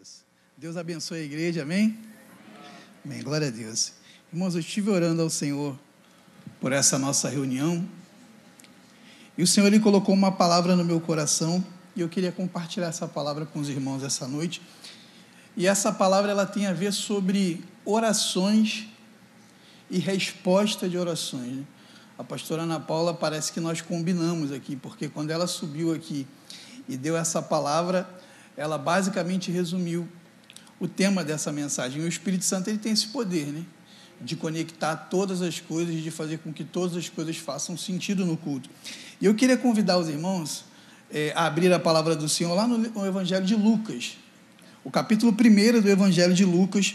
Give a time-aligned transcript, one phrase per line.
[0.00, 0.24] Deus.
[0.56, 1.98] Deus abençoe a igreja, amém?
[3.04, 3.92] Amém, glória a Deus.
[4.32, 5.78] Irmãos, eu estive orando ao Senhor
[6.58, 7.86] por essa nossa reunião.
[9.36, 11.62] E o Senhor ele colocou uma palavra no meu coração
[11.94, 14.62] e eu queria compartilhar essa palavra com os irmãos essa noite.
[15.54, 18.88] E essa palavra ela tem a ver sobre orações
[19.90, 21.56] e resposta de orações.
[21.56, 21.64] Né?
[22.16, 26.26] A pastora Ana Paula parece que nós combinamos aqui, porque quando ela subiu aqui
[26.88, 28.08] e deu essa palavra,
[28.56, 30.08] ela basicamente resumiu
[30.78, 32.02] o tema dessa mensagem.
[32.02, 33.64] O Espírito Santo ele tem esse poder, né?
[34.20, 38.36] De conectar todas as coisas, de fazer com que todas as coisas façam sentido no
[38.36, 38.68] culto.
[39.20, 40.64] E eu queria convidar os irmãos
[41.10, 44.16] é, a abrir a palavra do Senhor lá no, no Evangelho de Lucas,
[44.84, 46.94] o capítulo 1 do Evangelho de Lucas,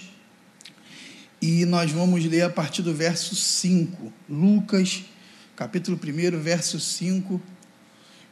[1.41, 4.11] e nós vamos ler a partir do verso 5.
[4.27, 5.03] Lucas,
[5.55, 7.41] capítulo 1, verso 5.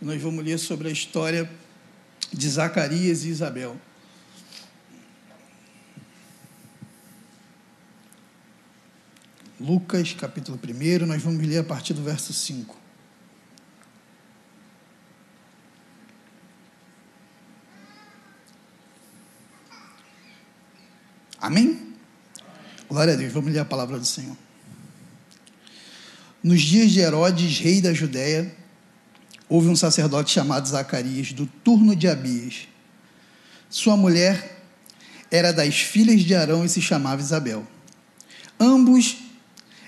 [0.01, 1.49] E nós vamos ler sobre a história
[2.33, 3.79] de Zacarias e Isabel.
[9.59, 12.75] Lucas, capítulo 1, nós vamos ler a partir do verso 5.
[21.40, 21.93] Amém?
[22.90, 24.35] Glória a Deus, vamos ler a palavra do Senhor.
[26.43, 28.62] Nos dias de Herodes, rei da Judéia,
[29.49, 32.68] houve um sacerdote chamado Zacarias, do turno de Abias.
[33.70, 34.62] Sua mulher
[35.32, 37.68] era das filhas de Arão e se chamava Isabel.
[38.60, 39.18] Ambos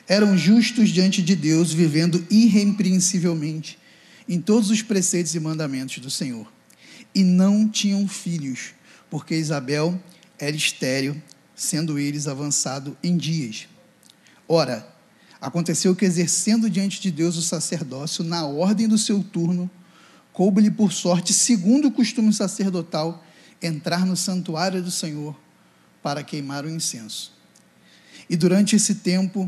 [0.08, 3.80] eram justos diante de Deus, vivendo irrepreensivelmente
[4.28, 6.52] em todos os preceitos e mandamentos do Senhor.
[7.14, 8.74] E não tinham filhos,
[9.10, 10.00] porque Isabel
[10.38, 11.22] era estéril,
[11.56, 13.68] sendo eles avançado em dias.
[14.48, 14.95] Ora,
[15.46, 19.70] Aconteceu que, exercendo diante de Deus o sacerdócio, na ordem do seu turno,
[20.34, 23.24] coube-lhe por sorte, segundo o costume sacerdotal,
[23.62, 25.40] entrar no santuário do Senhor
[26.02, 27.32] para queimar o incenso.
[28.28, 29.48] E durante esse tempo,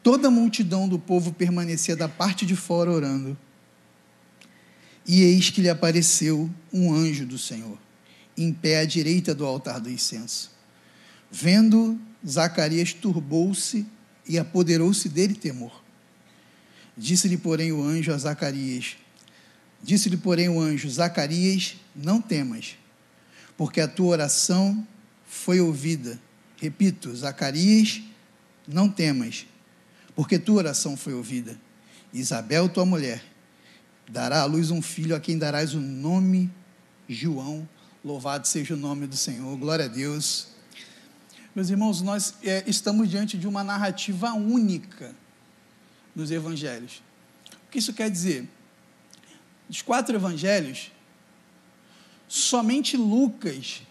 [0.00, 3.36] toda a multidão do povo permanecia da parte de fora orando.
[5.04, 7.76] E eis que lhe apareceu um anjo do Senhor,
[8.38, 10.52] em pé à direita do altar do incenso.
[11.32, 13.84] Vendo, Zacarias turbou-se
[14.26, 15.82] e apoderou-se dele temor.
[16.96, 18.96] Disse-lhe, porém, o anjo a Zacarias:
[19.82, 22.76] Disse-lhe, porém, o anjo: Zacarias, não temas,
[23.56, 24.86] porque a tua oração
[25.26, 26.20] foi ouvida.
[26.56, 28.02] Repito, Zacarias,
[28.68, 29.46] não temas,
[30.14, 31.58] porque tua oração foi ouvida.
[32.12, 33.24] Isabel, tua mulher,
[34.08, 36.50] dará à luz um filho a quem darás o nome
[37.08, 37.68] João.
[38.04, 39.56] Louvado seja o nome do Senhor.
[39.56, 40.48] Glória a Deus.
[41.54, 45.14] Meus irmãos, nós é, estamos diante de uma narrativa única
[46.14, 47.02] nos evangelhos.
[47.66, 48.48] O que isso quer dizer?
[49.68, 50.90] Dos quatro evangelhos,
[52.28, 53.82] somente Lucas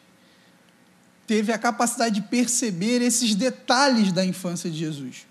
[1.28, 5.28] teve a capacidade de perceber esses detalhes da infância de Jesus.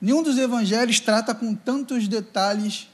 [0.00, 2.88] Nenhum dos evangelhos trata com tantos detalhes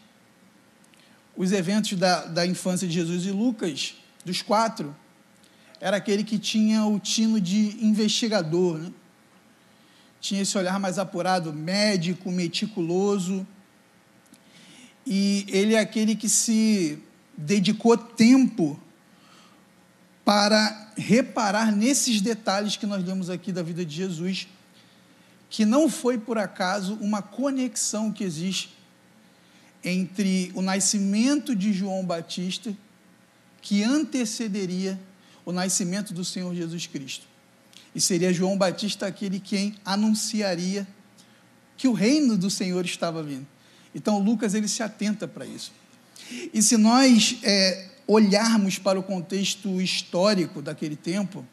[1.36, 3.24] os eventos da, da infância de Jesus.
[3.26, 4.94] E Lucas, dos quatro,
[5.80, 8.92] era aquele que tinha o tino de investigador, né?
[10.20, 13.46] tinha esse olhar mais apurado, médico, meticuloso.
[15.06, 16.98] E ele é aquele que se
[17.34, 18.78] dedicou tempo
[20.22, 24.46] para reparar nesses detalhes que nós lemos aqui da vida de Jesus,
[25.48, 28.78] que não foi por acaso uma conexão que existe
[29.82, 32.76] entre o nascimento de João Batista,
[33.62, 35.00] que antecederia
[35.44, 37.26] o nascimento do Senhor Jesus Cristo.
[37.94, 40.86] E seria João Batista aquele quem anunciaria
[41.76, 43.46] que o reino do Senhor estava vindo.
[43.94, 45.72] Então Lucas ele se atenta para isso.
[46.52, 51.44] E se nós é, olharmos para o contexto histórico daquele tempo,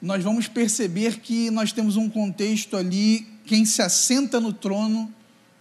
[0.00, 5.12] nós vamos perceber que nós temos um contexto ali, quem se assenta no trono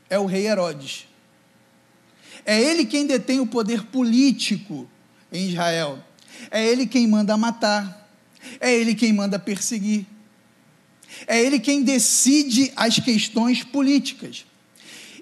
[0.09, 1.05] é o rei Herodes.
[2.45, 4.89] É ele quem detém o poder político
[5.31, 6.03] em Israel.
[6.51, 8.09] É Ele quem manda matar,
[8.59, 10.05] é Ele quem manda perseguir,
[11.27, 14.45] é Ele quem decide as questões políticas.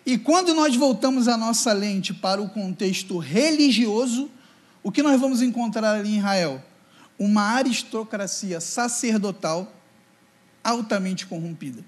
[0.06, 4.31] E quando nós voltamos a nossa lente para o contexto religioso,
[4.81, 6.63] o que nós vamos encontrar ali em Israel?
[7.19, 9.73] Uma aristocracia sacerdotal
[10.63, 11.83] altamente corrompida.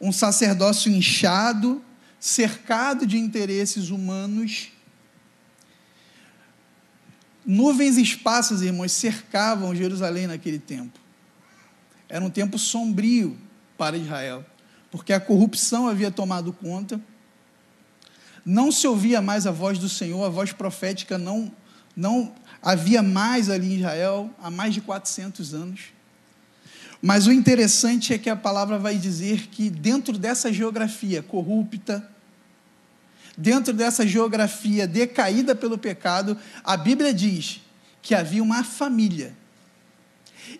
[0.00, 1.84] Um sacerdócio inchado,
[2.18, 4.71] cercado de interesses humanos
[7.44, 10.98] Nuvens e espaços, irmãos, cercavam Jerusalém naquele tempo.
[12.08, 13.36] Era um tempo sombrio
[13.76, 14.44] para Israel,
[14.90, 17.00] porque a corrupção havia tomado conta.
[18.44, 21.52] Não se ouvia mais a voz do Senhor, a voz profética não
[21.96, 25.80] Não havia mais ali em Israel há mais de 400 anos.
[27.02, 32.08] Mas o interessante é que a palavra vai dizer que dentro dessa geografia corrupta,
[33.36, 37.60] dentro dessa geografia decaída pelo pecado, a Bíblia diz
[38.00, 39.34] que havia uma família.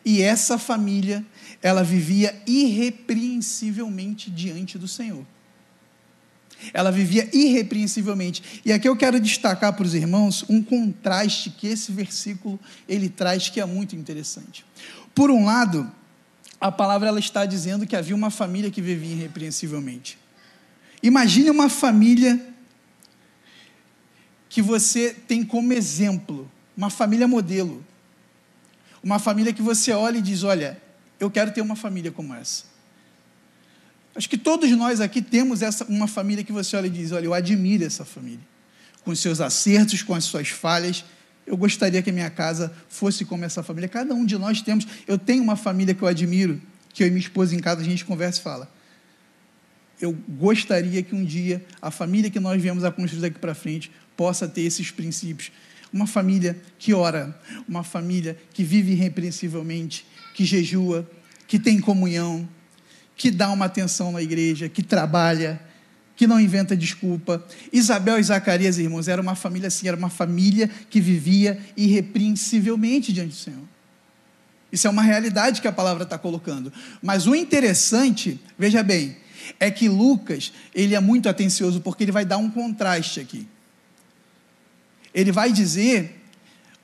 [0.04, 1.24] E essa família,
[1.60, 5.24] ela vivia irrepreensivelmente diante do Senhor.
[6.72, 8.62] Ela vivia irrepreensivelmente.
[8.64, 12.58] E aqui eu quero destacar para os irmãos um contraste que esse versículo
[12.88, 14.64] ele traz que é muito interessante.
[15.14, 15.90] Por um lado,
[16.60, 20.16] a palavra ela está dizendo que havia uma família que vivia irrepreensivelmente.
[21.02, 22.40] Imagine uma família
[24.52, 26.46] que você tem como exemplo,
[26.76, 27.82] uma família modelo.
[29.02, 30.76] Uma família que você olha e diz: Olha,
[31.18, 32.64] eu quero ter uma família como essa.
[34.14, 37.24] Acho que todos nós aqui temos essa, uma família que você olha e diz: olha,
[37.24, 38.44] eu admiro essa família,
[39.02, 41.02] com seus acertos, com as suas falhas.
[41.46, 43.88] Eu gostaria que a minha casa fosse como essa família.
[43.88, 44.86] Cada um de nós temos.
[45.08, 46.60] Eu tenho uma família que eu admiro,
[46.92, 48.70] que eu e minha esposa em casa a gente conversa e fala.
[50.02, 53.88] Eu gostaria que um dia a família que nós viemos a construir daqui para frente
[54.16, 55.50] possa ter esses princípios.
[55.92, 57.38] Uma família que ora,
[57.68, 61.08] uma família que vive irrepreensivelmente, que jejua,
[61.46, 62.48] que tem comunhão,
[63.16, 65.60] que dá uma atenção na igreja, que trabalha,
[66.16, 67.44] que não inventa desculpa.
[67.72, 73.30] Isabel e Zacarias, irmãos, era uma família assim, era uma família que vivia irrepreensivelmente diante
[73.30, 73.72] do Senhor.
[74.72, 76.72] Isso é uma realidade que a palavra está colocando.
[77.02, 79.16] Mas o interessante, veja bem,
[79.60, 83.46] é que Lucas, ele é muito atencioso porque ele vai dar um contraste aqui.
[85.14, 86.20] Ele vai dizer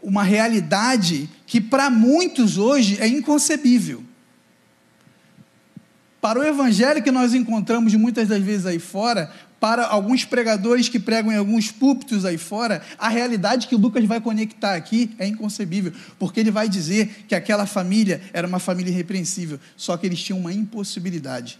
[0.03, 4.05] uma realidade que para muitos hoje é inconcebível.
[6.21, 10.99] Para o evangelho que nós encontramos muitas das vezes aí fora, para alguns pregadores que
[10.99, 15.93] pregam em alguns púlpitos aí fora, a realidade que Lucas vai conectar aqui é inconcebível,
[16.19, 20.39] porque ele vai dizer que aquela família era uma família irrepreensível, só que eles tinham
[20.39, 21.59] uma impossibilidade.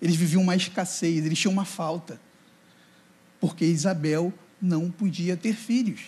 [0.00, 2.20] Eles viviam uma escassez, eles tinham uma falta.
[3.40, 6.00] Porque Isabel não podia ter filhos.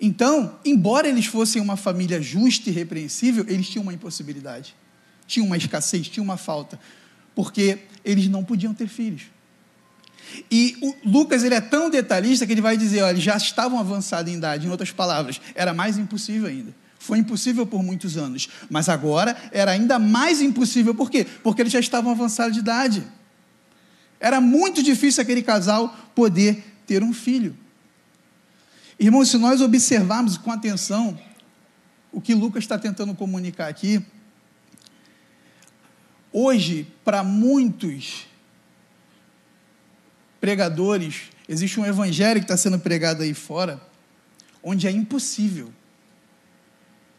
[0.00, 4.74] Então, embora eles fossem uma família justa e repreensível, eles tinham uma impossibilidade
[5.32, 6.78] tinha uma escassez, tinha uma falta,
[7.34, 9.22] porque eles não podiam ter filhos.
[10.50, 14.36] E Lucas ele é tão detalhista que ele vai dizer, olha, já estavam avançados em
[14.36, 16.74] idade, em outras palavras, era mais impossível ainda.
[16.98, 20.94] Foi impossível por muitos anos, mas agora era ainda mais impossível.
[20.94, 21.26] Por quê?
[21.42, 23.02] Porque eles já estavam avançados de idade.
[24.20, 26.62] Era muito difícil aquele casal poder
[26.92, 27.56] ter um filho.
[28.98, 31.18] Irmãos, se nós observarmos com atenção
[32.12, 34.04] o que Lucas está tentando comunicar aqui,
[36.32, 38.26] Hoje, para muitos
[40.40, 43.78] pregadores, existe um evangelho que está sendo pregado aí fora,
[44.62, 45.70] onde é impossível.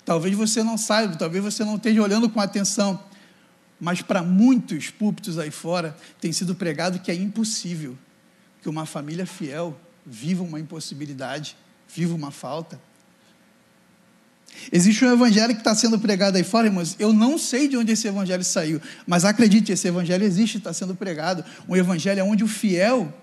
[0.03, 3.03] Talvez você não saiba, talvez você não esteja olhando com atenção,
[3.79, 7.95] mas para muitos púlpitos aí fora tem sido pregado que é impossível
[8.63, 11.55] que uma família fiel viva uma impossibilidade,
[11.93, 12.79] viva uma falta.
[14.71, 16.95] Existe um evangelho que está sendo pregado aí fora, irmãos.
[16.97, 20.95] Eu não sei de onde esse evangelho saiu, mas acredite, esse evangelho existe, está sendo
[20.95, 21.43] pregado.
[21.67, 23.13] Um evangelho onde o fiel,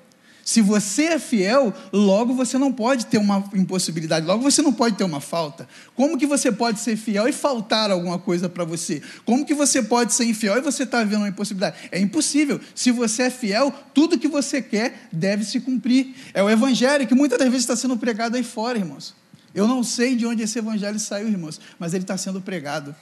[0.50, 4.96] se você é fiel, logo você não pode ter uma impossibilidade, logo você não pode
[4.96, 5.68] ter uma falta.
[5.94, 9.00] Como que você pode ser fiel e faltar alguma coisa para você?
[9.24, 11.76] Como que você pode ser infiel e você está vivendo uma impossibilidade?
[11.92, 12.60] É impossível.
[12.74, 16.16] Se você é fiel, tudo que você quer deve se cumprir.
[16.34, 19.14] É o evangelho que muitas das vezes está sendo pregado aí fora, irmãos.
[19.54, 22.92] Eu não sei de onde esse evangelho saiu, irmãos, mas ele está sendo pregado.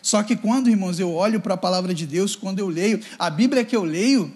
[0.00, 3.28] Só que quando, irmãos, eu olho para a palavra de Deus, quando eu leio, a
[3.28, 4.32] Bíblia que eu leio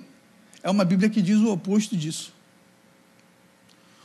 [0.62, 2.32] é uma Bíblia que diz o oposto disso.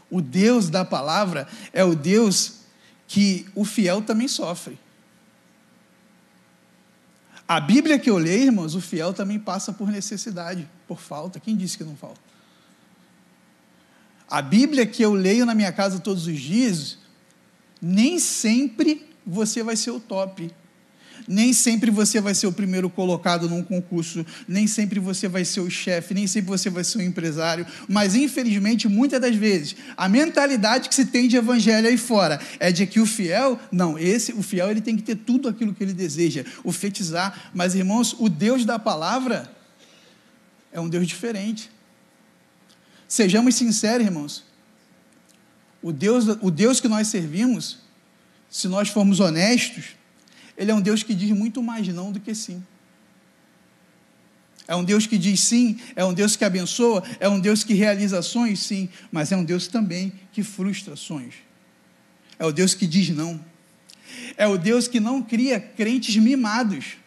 [0.10, 2.62] O Deus da palavra é o Deus
[3.08, 4.78] que o fiel também sofre.
[7.48, 11.40] A Bíblia que eu leio, irmãos, o fiel também passa por necessidade, por falta.
[11.40, 12.20] Quem disse que não falta?
[14.30, 16.98] A Bíblia que eu leio na minha casa todos os dias,
[17.82, 20.52] nem sempre você vai ser o top.
[21.28, 25.60] Nem sempre você vai ser o primeiro colocado num concurso, nem sempre você vai ser
[25.60, 30.08] o chefe, nem sempre você vai ser o empresário, mas infelizmente, muitas das vezes, a
[30.08, 34.32] mentalidade que se tem de evangelho aí fora é de que o fiel, não, esse,
[34.32, 38.16] o fiel ele tem que ter tudo aquilo que ele deseja, o fetizar, mas irmãos,
[38.18, 39.52] o Deus da palavra
[40.72, 41.70] é um Deus diferente.
[43.08, 44.44] Sejamos sinceros, irmãos.
[45.82, 47.80] O Deus, o Deus que nós servimos,
[48.50, 49.97] se nós formos honestos,
[50.58, 52.64] ele é um Deus que diz muito mais não do que sim.
[54.68, 57.74] É um Deus que diz sim, é um Deus que abençoa, é um Deus que
[57.74, 61.36] realiza sonhos, sim, mas é um Deus também que frustra sonhos.
[62.38, 63.40] É o Deus que diz não.
[64.36, 66.98] É o Deus que não cria crentes mimados,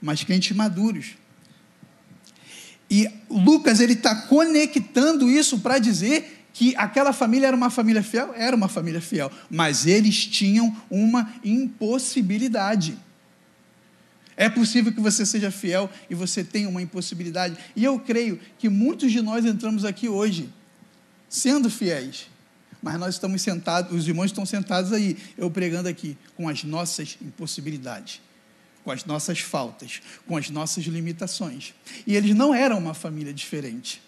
[0.00, 1.16] mas crentes maduros.
[2.88, 8.32] E Lucas ele está conectando isso para dizer que aquela família era uma família fiel,
[8.34, 12.96] era uma família fiel, mas eles tinham uma impossibilidade.
[14.34, 17.58] É possível que você seja fiel e você tenha uma impossibilidade.
[17.76, 20.48] E eu creio que muitos de nós entramos aqui hoje
[21.28, 22.26] sendo fiéis.
[22.82, 27.18] Mas nós estamos sentados, os irmãos estão sentados aí, eu pregando aqui, com as nossas
[27.20, 28.22] impossibilidades,
[28.82, 31.74] com as nossas faltas, com as nossas limitações.
[32.06, 34.05] E eles não eram uma família diferente.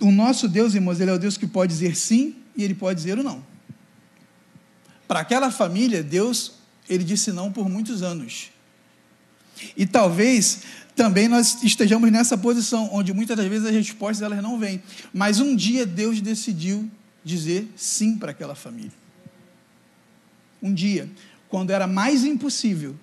[0.00, 3.00] O nosso Deus, irmãos, ele é o Deus que pode dizer sim e ele pode
[3.00, 3.44] dizer o não.
[5.06, 6.52] Para aquela família, Deus
[6.88, 8.50] ele disse não por muitos anos.
[9.76, 10.62] E talvez
[10.96, 14.82] também nós estejamos nessa posição, onde muitas das vezes as respostas elas não vêm.
[15.12, 16.90] Mas um dia Deus decidiu
[17.22, 18.92] dizer sim para aquela família.
[20.62, 21.10] Um dia,
[21.48, 22.96] quando era mais impossível,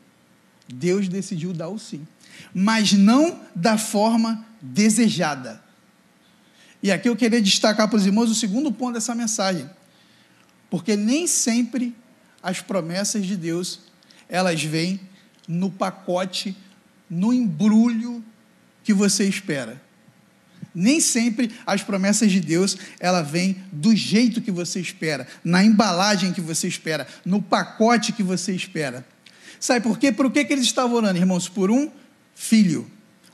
[0.68, 2.08] Deus decidiu dar o sim.
[2.54, 5.62] Mas não da forma desejada.
[6.84, 9.70] E aqui eu queria destacar para os irmãos o segundo ponto dessa mensagem.
[10.70, 11.96] Porque nem sempre
[12.42, 13.82] as promessas de Deus,
[14.28, 15.00] elas vêm
[15.48, 16.56] no pacote,
[17.10, 18.24] no embrulho
[18.84, 19.82] que você espera.
[20.74, 26.32] Nem sempre as promessas de Deus, ela vem do jeito que você espera, na embalagem
[26.32, 29.06] que você espera, no pacote que você espera.
[29.60, 30.12] Sabe por quê?
[30.12, 31.50] Por que, que eles estavam orando, irmãos?
[31.50, 31.92] Por um
[32.34, 32.90] filho.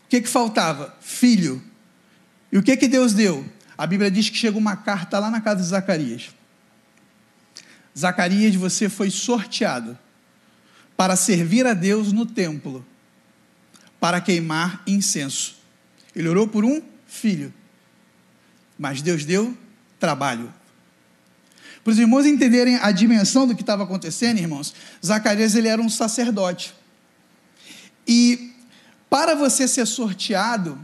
[0.06, 0.98] O que, que faltava?
[1.00, 1.62] Filho.
[2.52, 3.46] E o que, que Deus deu?
[3.78, 6.30] A Bíblia diz que chega uma carta lá na casa de Zacarias.
[7.98, 9.98] Zacarias, você foi sorteado
[10.96, 12.86] para servir a Deus no templo,
[14.00, 15.58] para queimar incenso.
[16.16, 17.54] Ele orou por um filho,
[18.78, 19.56] mas Deus deu
[20.00, 20.54] trabalho.
[21.84, 24.74] Para os irmãos entenderem a dimensão do que estava acontecendo, irmãos,
[25.06, 26.74] Zacarias ele era um sacerdote.
[28.08, 28.54] E
[29.10, 30.84] para você ser sorteado,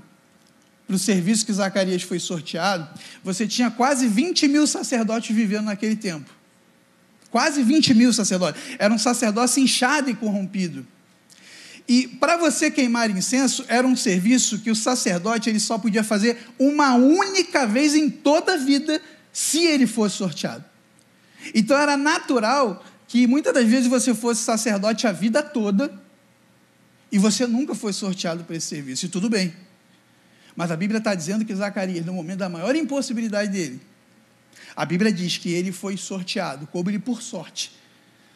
[0.86, 2.88] para o serviço que Zacarias foi sorteado,
[3.24, 6.30] você tinha quase 20 mil sacerdotes vivendo naquele tempo.
[7.32, 8.62] Quase 20 mil sacerdotes.
[8.78, 10.86] Era um sacerdócio inchado e corrompido.
[11.88, 16.38] E para você queimar incenso, era um serviço que o sacerdote ele só podia fazer
[16.58, 20.64] uma única vez em toda a vida, se ele fosse sorteado.
[21.54, 25.92] Então era natural que muitas das vezes você fosse sacerdote a vida toda
[27.12, 29.06] e você nunca foi sorteado para esse serviço.
[29.06, 29.54] E tudo bem.
[30.56, 33.82] Mas a Bíblia está dizendo que Zacarias, no momento da maior impossibilidade dele,
[34.76, 37.72] a Bíblia diz que ele foi sorteado, coube-lhe por sorte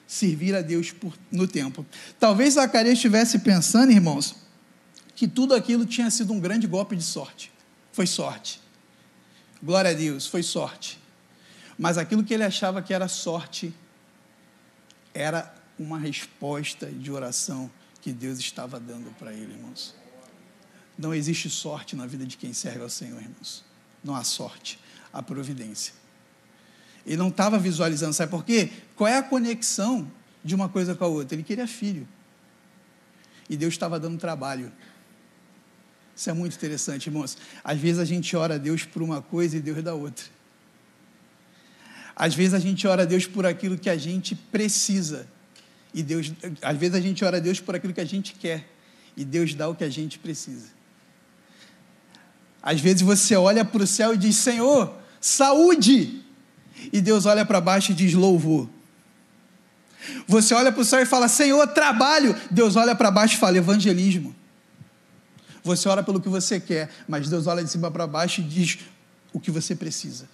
[0.08, 1.86] servir a Deus por, no templo.
[2.18, 4.36] Talvez Zacarias estivesse pensando, irmãos,
[5.14, 7.52] que tudo aquilo tinha sido um grande golpe de sorte.
[7.92, 8.62] Foi sorte.
[9.62, 10.98] Glória a Deus, foi sorte.
[11.78, 13.74] Mas aquilo que ele achava que era sorte
[15.14, 17.70] era uma resposta de oração
[18.02, 19.94] que Deus estava dando para ele, irmãos.
[20.98, 23.64] Não existe sorte na vida de quem serve ao Senhor, irmãos.
[24.04, 24.80] Não há sorte,
[25.14, 25.94] há providência.
[27.06, 28.70] Ele não estava visualizando, sabe por quê?
[28.96, 30.12] Qual é a conexão
[30.44, 31.36] de uma coisa com a outra?
[31.36, 32.08] Ele queria filho.
[33.50, 34.72] E Deus estava dando trabalho.
[36.16, 37.38] Isso é muito interessante, irmãos.
[37.64, 40.26] Às vezes a gente ora a Deus por uma coisa e Deus dá outra.
[42.16, 45.28] Às vezes a gente ora a Deus por aquilo que a gente precisa.
[45.94, 48.68] E Deus, às vezes a gente ora a Deus por aquilo que a gente quer.
[49.16, 50.77] E Deus dá o que a gente precisa.
[52.62, 56.22] Às vezes você olha para o céu e diz: Senhor, saúde
[56.92, 58.70] e Deus olha para baixo e diz louvor.
[60.28, 62.36] Você olha para o céu e fala, Senhor, trabalho.
[62.50, 64.36] Deus olha para baixo e fala, evangelismo.
[65.64, 68.80] Você ora pelo que você quer, mas Deus olha de cima para baixo e diz
[69.34, 70.30] o que você precisa.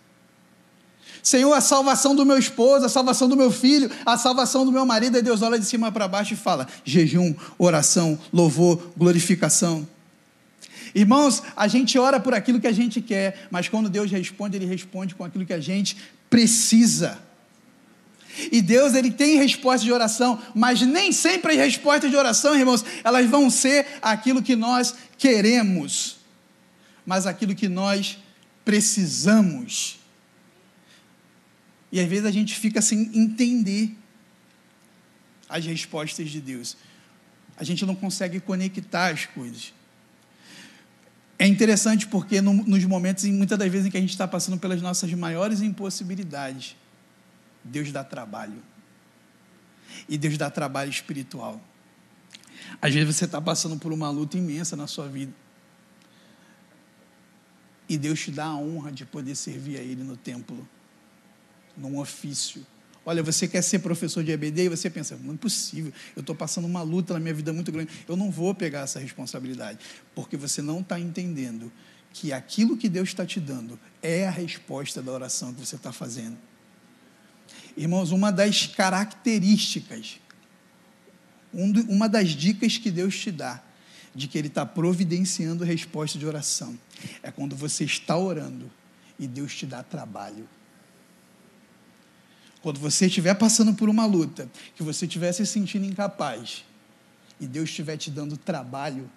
[1.24, 4.86] Senhor, a salvação do meu esposo, a salvação do meu filho, a salvação do meu
[4.86, 9.88] marido, e Deus olha de cima para baixo e fala: jejum, oração, louvor, glorificação.
[10.96, 14.66] Irmãos, a gente ora por aquilo que a gente quer, mas quando Deus responde, Ele
[14.66, 15.98] responde com aquilo que a gente
[16.30, 17.20] precisa.
[18.52, 22.84] E Deus ele tem resposta de oração, mas nem sempre as respostas de oração, irmãos,
[23.04, 26.18] elas vão ser aquilo que nós queremos,
[27.06, 28.18] mas aquilo que nós
[28.66, 30.00] precisamos.
[31.92, 33.96] E às vezes a gente fica sem entender
[35.48, 36.76] as respostas de Deus.
[37.56, 39.72] A gente não consegue conectar as coisas.
[41.38, 44.60] É interessante porque no, nos momentos, muitas das vezes em que a gente está passando
[44.60, 46.76] pelas nossas maiores impossibilidades,
[47.64, 48.62] Deus dá trabalho.
[50.08, 51.62] E Deus dá trabalho espiritual.
[52.82, 55.34] Às vezes você está passando por uma luta imensa na sua vida.
[57.88, 60.68] E Deus te dá a honra de poder servir a Ele no templo.
[61.76, 62.66] num ofício.
[63.06, 66.34] Olha, você quer ser professor de EBD e você pensa, não é possível, eu estou
[66.34, 69.80] passando uma luta na minha vida muito grande, eu não vou pegar essa responsabilidade,
[70.16, 71.72] porque você não está entendendo
[72.14, 75.92] que aquilo que Deus está te dando é a resposta da oração que você está
[75.92, 76.38] fazendo.
[77.76, 80.20] Irmãos, uma das características,
[81.52, 83.62] uma das dicas que Deus te dá
[84.16, 86.78] de que Ele está providenciando resposta de oração
[87.22, 88.72] é quando você está orando
[89.20, 90.48] e Deus te dá trabalho.
[92.64, 96.64] Quando você estiver passando por uma luta, que você estiver se sentindo incapaz
[97.40, 99.08] e Deus estiver te dando trabalho,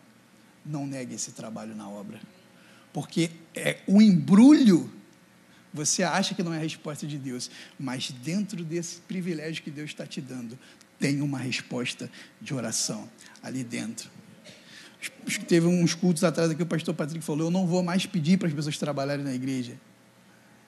[0.64, 2.20] não negue esse trabalho na obra.
[2.92, 4.92] Porque é o embrulho
[5.72, 9.90] você acha que não é a resposta de Deus, mas dentro desse privilégio que Deus
[9.90, 10.58] está te dando,
[10.98, 12.10] tem uma resposta
[12.40, 13.08] de oração
[13.42, 14.10] ali dentro.
[15.46, 18.48] Teve uns cultos atrás aqui, o pastor Patrick falou: Eu não vou mais pedir para
[18.48, 19.78] as pessoas trabalharem na igreja.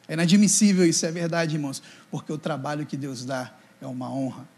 [0.08, 4.48] É inadmissível isso, é verdade, irmãos, porque o trabalho que Deus dá é uma honra.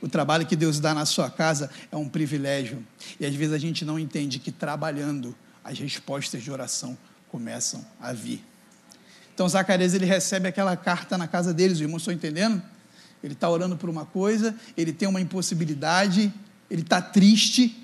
[0.00, 2.84] O trabalho que Deus dá na sua casa é um privilégio.
[3.18, 5.34] E às vezes a gente não entende que trabalhando
[5.64, 6.96] as respostas de oração
[7.28, 8.44] começam a vir.
[9.34, 12.62] Então Zacarias ele recebe aquela carta na casa deles, os irmãos estão entendendo?
[13.22, 16.32] Ele está orando por uma coisa, ele tem uma impossibilidade,
[16.70, 17.83] ele está triste,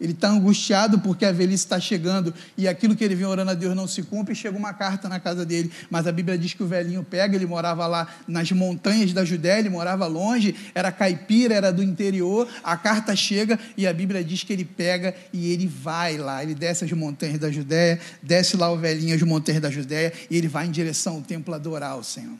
[0.00, 3.54] ele está angustiado porque a velhice está chegando e aquilo que ele vinha orando a
[3.54, 4.32] Deus não se cumpre.
[4.32, 7.36] E chega uma carta na casa dele, mas a Bíblia diz que o velhinho pega.
[7.36, 12.48] Ele morava lá nas montanhas da Judéia, ele morava longe, era caipira, era do interior.
[12.62, 16.42] A carta chega e a Bíblia diz que ele pega e ele vai lá.
[16.42, 20.36] Ele desce as montanhas da Judéia, desce lá o velhinho as montanhas da Judéia e
[20.36, 22.36] ele vai em direção ao templo adorar o Senhor.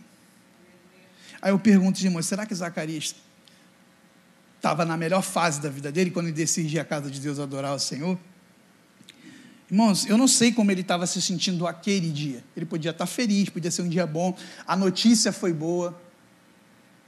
[1.40, 3.14] Aí eu pergunto, irmão, será que Zacarias
[4.64, 7.38] estava na melhor fase da vida dele, quando ele decide ir à casa de Deus
[7.38, 8.18] adorar o Senhor.
[9.70, 12.42] Irmãos, eu não sei como ele estava se sentindo aquele dia.
[12.56, 14.34] Ele podia estar feliz, podia ser um dia bom,
[14.66, 16.00] a notícia foi boa.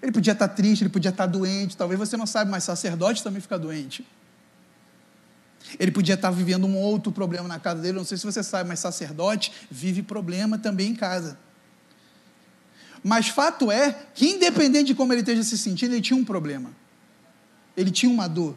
[0.03, 1.79] Ele podia estar triste, ele podia estar doente.
[1.79, 4.07] Talvez você não saiba, mas sacerdote também fica doente.
[5.81, 7.97] Ele podia estar vivendo um outro problema na casa dele.
[7.97, 11.39] Não sei se você sabe, mas sacerdote vive problema também em casa.
[13.03, 16.71] Mas fato é que, independente de como ele esteja se sentindo, ele tinha um problema.
[17.77, 18.57] Ele tinha uma dor.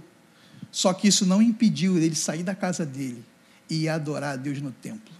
[0.71, 3.23] Só que isso não impediu ele sair da casa dele
[3.69, 5.13] e adorar a Deus no templo.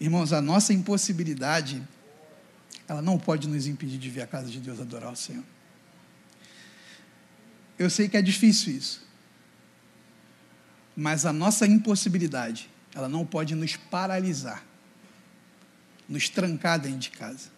[0.00, 1.82] Irmãos, a nossa impossibilidade,
[2.88, 5.44] ela não pode nos impedir de vir à casa de Deus adorar o Senhor.
[7.78, 9.04] Eu sei que é difícil isso.
[10.96, 14.64] Mas a nossa impossibilidade, ela não pode nos paralisar,
[16.08, 17.48] nos trancar dentro de casa.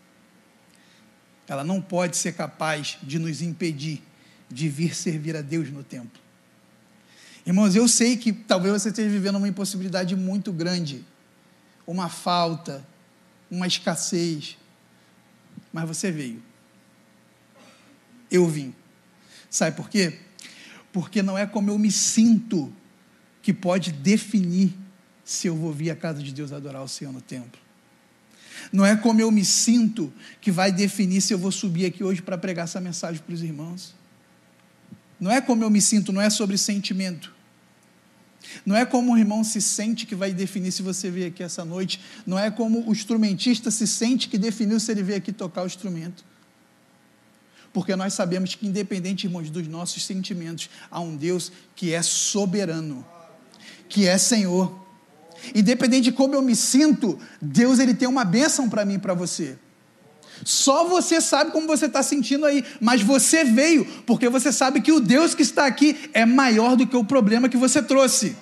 [1.47, 4.03] Ela não pode ser capaz de nos impedir
[4.51, 6.21] de vir servir a Deus no templo.
[7.45, 11.05] Irmãos, eu sei que talvez você esteja vivendo uma impossibilidade muito grande,
[11.87, 12.87] uma falta,
[13.51, 14.59] uma escassez,
[15.73, 16.43] mas você veio.
[18.31, 18.75] Eu vim.
[19.49, 20.19] Sabe por quê?
[20.93, 22.73] Porque não é como eu me sinto
[23.41, 24.75] que pode definir
[25.25, 27.61] se eu vou vir à casa de Deus adorar o Senhor no templo.
[28.73, 32.23] Não é como eu me sinto que vai definir se eu vou subir aqui hoje
[32.23, 33.95] para pregar essa mensagem para os irmãos.
[35.19, 37.35] Não é como eu me sinto, não é sobre sentimento.
[38.65, 41.65] Não é como o irmão se sente que vai definir se você veio aqui essa
[41.65, 42.01] noite.
[42.27, 45.67] Não é como o instrumentista se sente que definiu se ele veio aqui tocar o
[45.67, 46.25] instrumento.
[47.73, 53.05] Porque nós sabemos que, independente, irmãos, dos nossos sentimentos, há um Deus que é soberano,
[53.89, 54.87] que é Senhor.
[55.55, 59.13] Independente de como eu me sinto, Deus ele tem uma bênção para mim e para
[59.13, 59.59] você.
[60.45, 64.93] Só você sabe como você está sentindo aí, mas você veio porque você sabe que
[64.93, 68.37] o Deus que está aqui é maior do que o problema que você trouxe.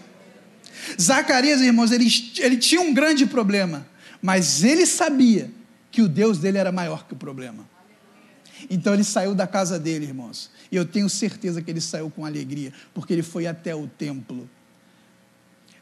[1.01, 2.07] Zacarias, irmãos, ele,
[2.39, 3.87] ele tinha um grande problema,
[4.21, 5.51] mas ele sabia
[5.91, 7.69] que o Deus dele era maior que o problema.
[8.69, 12.25] Então ele saiu da casa dele, irmãos, e eu tenho certeza que ele saiu com
[12.25, 14.49] alegria, porque ele foi até o templo.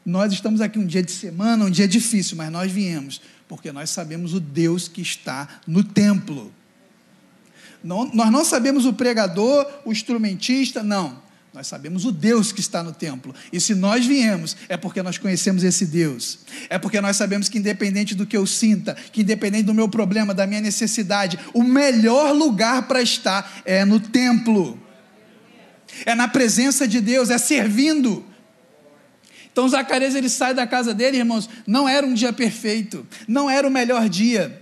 [0.05, 3.21] Nós estamos aqui um dia de semana, um dia difícil, mas nós viemos
[3.53, 6.51] porque nós sabemos o Deus que está no templo.
[7.83, 11.21] Não, nós não sabemos o pregador, o instrumentista, não.
[11.53, 13.31] Nós sabemos o Deus que está no templo.
[13.51, 16.39] E se nós viemos, é porque nós conhecemos esse Deus.
[16.67, 20.33] É porque nós sabemos que, independente do que eu sinta, que independente do meu problema,
[20.33, 24.81] da minha necessidade, o melhor lugar para estar é no templo.
[26.07, 28.25] É na presença de Deus, é servindo.
[29.53, 33.67] Então Zacarias ele sai da casa dele, irmãos, não era um dia perfeito, não era
[33.67, 34.61] o melhor dia.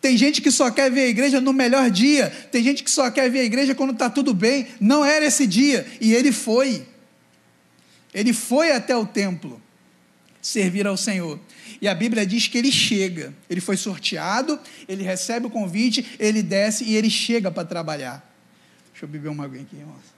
[0.00, 3.08] Tem gente que só quer ver a igreja no melhor dia, tem gente que só
[3.08, 4.66] quer ver a igreja quando está tudo bem.
[4.80, 6.86] Não era esse dia, e ele foi.
[8.12, 9.62] Ele foi até o templo
[10.42, 11.38] servir ao Senhor.
[11.80, 13.32] E a Bíblia diz que ele chega.
[13.48, 18.24] Ele foi sorteado, ele recebe o convite, ele desce e ele chega para trabalhar.
[18.92, 20.16] Deixa eu beber uma água aqui, irmãos.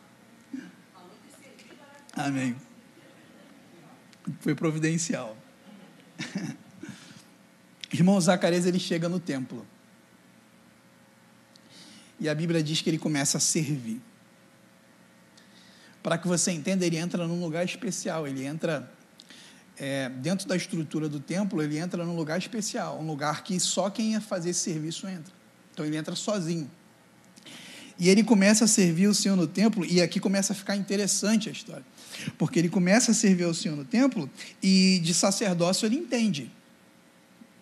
[2.15, 2.68] Amém.
[4.41, 5.37] Foi providencial.
[7.93, 9.67] Irmão Zacarias, ele chega no templo.
[12.21, 14.01] E a Bíblia diz que ele começa a servir.
[16.03, 18.91] Para que você entenda, ele entra num lugar especial, ele entra
[19.77, 23.89] é, dentro da estrutura do templo, ele entra num lugar especial, um lugar que só
[23.89, 25.33] quem ia fazer esse serviço entra.
[25.73, 26.71] Então ele entra sozinho.
[27.99, 31.49] E ele começa a servir o Senhor no templo, e aqui começa a ficar interessante
[31.49, 31.85] a história.
[32.37, 34.31] Porque ele começa a servir o Senhor no templo,
[34.63, 36.51] e de sacerdócio ele entende.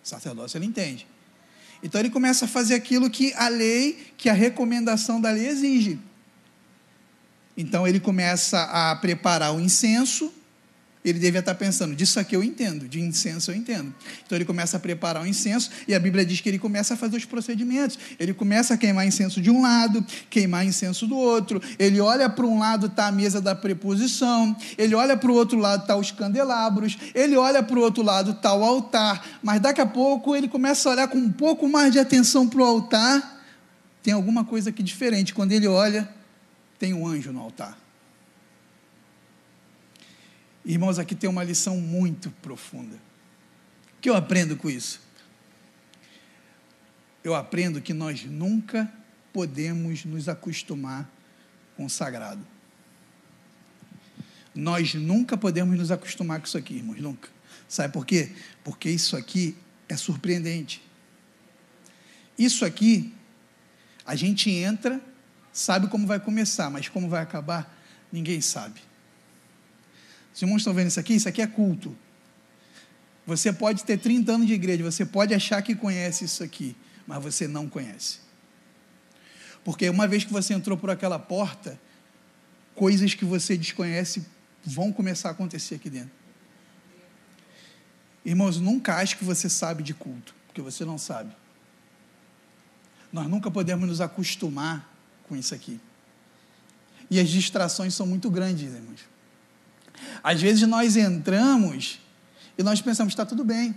[0.03, 1.07] Sacerdócio ele entende.
[1.83, 5.99] Então ele começa a fazer aquilo que a lei, que a recomendação da lei exige.
[7.57, 10.33] Então ele começa a preparar o incenso,
[11.09, 13.95] ele devia estar pensando, disso aqui eu entendo, de incenso eu entendo.
[14.25, 16.97] Então ele começa a preparar o incenso e a Bíblia diz que ele começa a
[16.97, 17.99] fazer os procedimentos.
[18.19, 21.63] Ele começa a queimar incenso de um lado, queimar incenso do outro.
[21.79, 25.59] Ele olha para um lado está a mesa da preposição, ele olha para o outro
[25.59, 29.25] lado está os candelabros, ele olha para o outro lado está o altar.
[29.43, 32.61] Mas daqui a pouco ele começa a olhar com um pouco mais de atenção para
[32.61, 33.45] o altar.
[34.03, 35.35] Tem alguma coisa aqui diferente.
[35.35, 36.09] Quando ele olha,
[36.79, 37.86] tem um anjo no altar.
[40.69, 42.97] Irmãos, aqui tem uma lição muito profunda.
[42.97, 45.01] O que eu aprendo com isso?
[47.23, 48.93] Eu aprendo que nós nunca
[49.33, 51.09] podemos nos acostumar
[51.77, 52.45] com o sagrado.
[54.53, 57.29] Nós nunca podemos nos acostumar com isso aqui, irmãos, nunca.
[57.69, 58.33] Sabe por quê?
[58.65, 59.57] Porque isso aqui
[59.89, 60.83] é surpreendente.
[62.37, 63.15] Isso aqui,
[64.05, 65.01] a gente entra,
[65.53, 67.73] sabe como vai começar, mas como vai acabar,
[68.11, 68.81] ninguém sabe.
[70.37, 71.15] Os irmãos estão vendo isso aqui?
[71.15, 71.97] Isso aqui é culto.
[73.27, 77.23] Você pode ter 30 anos de igreja, você pode achar que conhece isso aqui, mas
[77.23, 78.19] você não conhece.
[79.65, 81.81] Porque uma vez que você entrou por aquela porta,
[82.75, 84.27] coisas que você desconhece
[84.63, 86.13] vão começar a acontecer aqui dentro.
[88.23, 91.35] Irmãos, nunca ache que você sabe de culto, porque você não sabe.
[93.11, 94.95] Nós nunca podemos nos acostumar
[95.27, 95.81] com isso aqui.
[97.11, 99.16] E as distrações são muito grandes, irmãos.
[100.23, 102.01] Às vezes nós entramos
[102.59, 103.75] e nós pensamos, está tudo bem.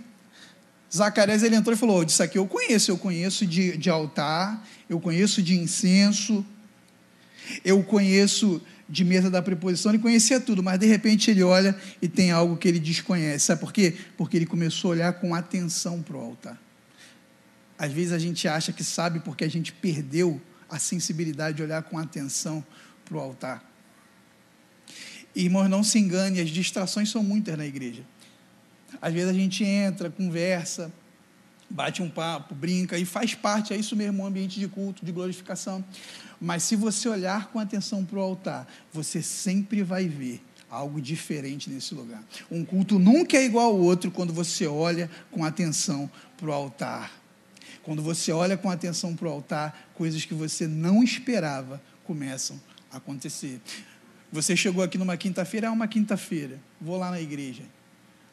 [0.94, 4.98] Zacarias ele entrou e falou: Disso aqui eu conheço, eu conheço de, de altar, eu
[4.98, 6.44] conheço de incenso,
[7.64, 12.08] eu conheço de mesa da preposição, ele conhecia tudo, mas de repente ele olha e
[12.08, 13.46] tem algo que ele desconhece.
[13.46, 13.96] Sabe por quê?
[14.16, 16.60] Porque ele começou a olhar com atenção para o altar.
[17.78, 21.82] Às vezes a gente acha que sabe porque a gente perdeu a sensibilidade de olhar
[21.84, 22.64] com atenção
[23.04, 23.69] para o altar.
[25.34, 28.02] Irmãos, não se engane, as distrações são muitas na igreja.
[29.00, 30.92] Às vezes a gente entra, conversa,
[31.68, 35.12] bate um papo, brinca, e faz parte, é isso mesmo, um ambiente de culto, de
[35.12, 35.84] glorificação.
[36.40, 41.68] Mas se você olhar com atenção para o altar, você sempre vai ver algo diferente
[41.70, 42.22] nesse lugar.
[42.50, 47.12] Um culto nunca é igual ao outro quando você olha com atenção para o altar.
[47.82, 52.98] Quando você olha com atenção para o altar, coisas que você não esperava começam a
[52.98, 53.60] acontecer.
[54.32, 57.64] Você chegou aqui numa quinta-feira, é uma quinta-feira, vou lá na igreja.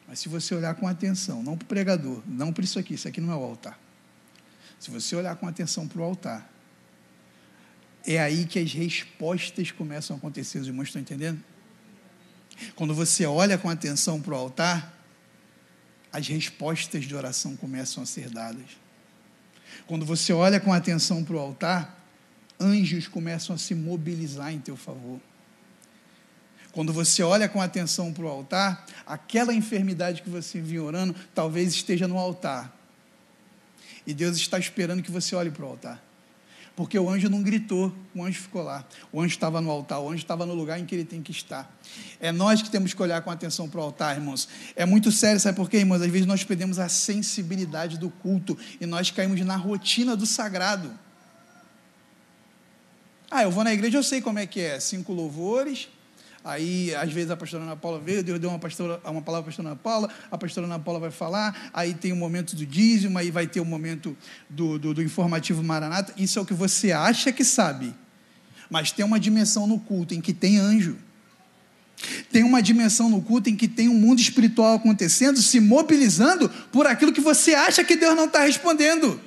[0.06, 3.08] Mas se você olhar com atenção, não para o pregador, não para isso aqui, isso
[3.08, 3.78] aqui não é o altar.
[4.78, 6.50] Se você olhar com atenção para o altar,
[8.06, 10.58] é aí que as respostas começam a acontecer.
[10.60, 11.42] Os irmãos estão entendendo?
[12.74, 14.94] Quando você olha com atenção para o altar,
[16.12, 18.78] as respostas de oração começam a ser dadas.
[19.86, 22.02] Quando você olha com atenção para o altar,
[22.58, 25.20] anjos começam a se mobilizar em teu favor.
[26.78, 31.74] Quando você olha com atenção para o altar, aquela enfermidade que você vinha orando talvez
[31.74, 32.72] esteja no altar.
[34.06, 36.00] E Deus está esperando que você olhe para o altar.
[36.76, 38.86] Porque o anjo não gritou, o anjo ficou lá.
[39.10, 41.32] O anjo estava no altar, o anjo estava no lugar em que ele tem que
[41.32, 41.68] estar.
[42.20, 44.48] É nós que temos que olhar com atenção para o altar, irmãos.
[44.76, 46.00] É muito sério, sabe por quê, irmãos?
[46.00, 50.96] Às vezes nós perdemos a sensibilidade do culto e nós caímos na rotina do sagrado.
[53.28, 54.78] Ah, eu vou na igreja, eu sei como é que é.
[54.78, 55.88] Cinco louvores,
[56.48, 59.38] Aí, às vezes, a pastora Ana Paula veio, Deus deu uma, pastora, uma palavra para
[59.40, 62.64] a pastora Ana Paula, a pastora Ana Paula vai falar, aí tem o momento do
[62.64, 64.16] dízimo, aí vai ter o momento
[64.48, 66.14] do, do, do informativo Maranata.
[66.16, 67.94] Isso é o que você acha que sabe.
[68.70, 70.96] Mas tem uma dimensão no culto em que tem anjo.
[72.32, 76.86] Tem uma dimensão no culto em que tem um mundo espiritual acontecendo, se mobilizando por
[76.86, 79.20] aquilo que você acha que Deus não está respondendo.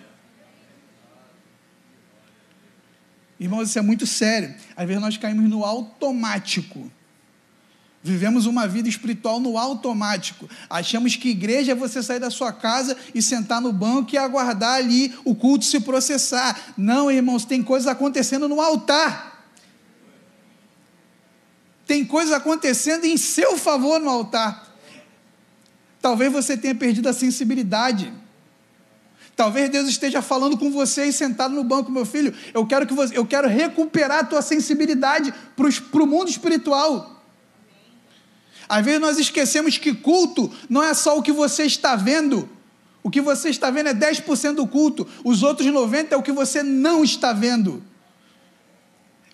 [3.40, 4.56] Irmãos, isso é muito sério.
[4.76, 6.92] Às vezes nós caímos no automático
[8.04, 10.50] Vivemos uma vida espiritual no automático.
[10.68, 14.76] Achamos que igreja é você sair da sua casa e sentar no banco e aguardar
[14.76, 16.74] ali o culto se processar.
[16.76, 19.46] Não, irmãos, tem coisas acontecendo no altar.
[21.86, 24.68] Tem coisas acontecendo em seu favor no altar.
[26.02, 28.12] Talvez você tenha perdido a sensibilidade.
[29.36, 32.34] Talvez Deus esteja falando com você e sentado no banco, meu filho.
[32.52, 37.21] Eu quero que você, eu quero recuperar a tua sensibilidade para o mundo espiritual.
[38.72, 42.50] Às vezes nós esquecemos que culto não é só o que você está vendo.
[43.04, 46.32] O que você está vendo é 10% do culto, os outros 90% é o que
[46.32, 47.84] você não está vendo.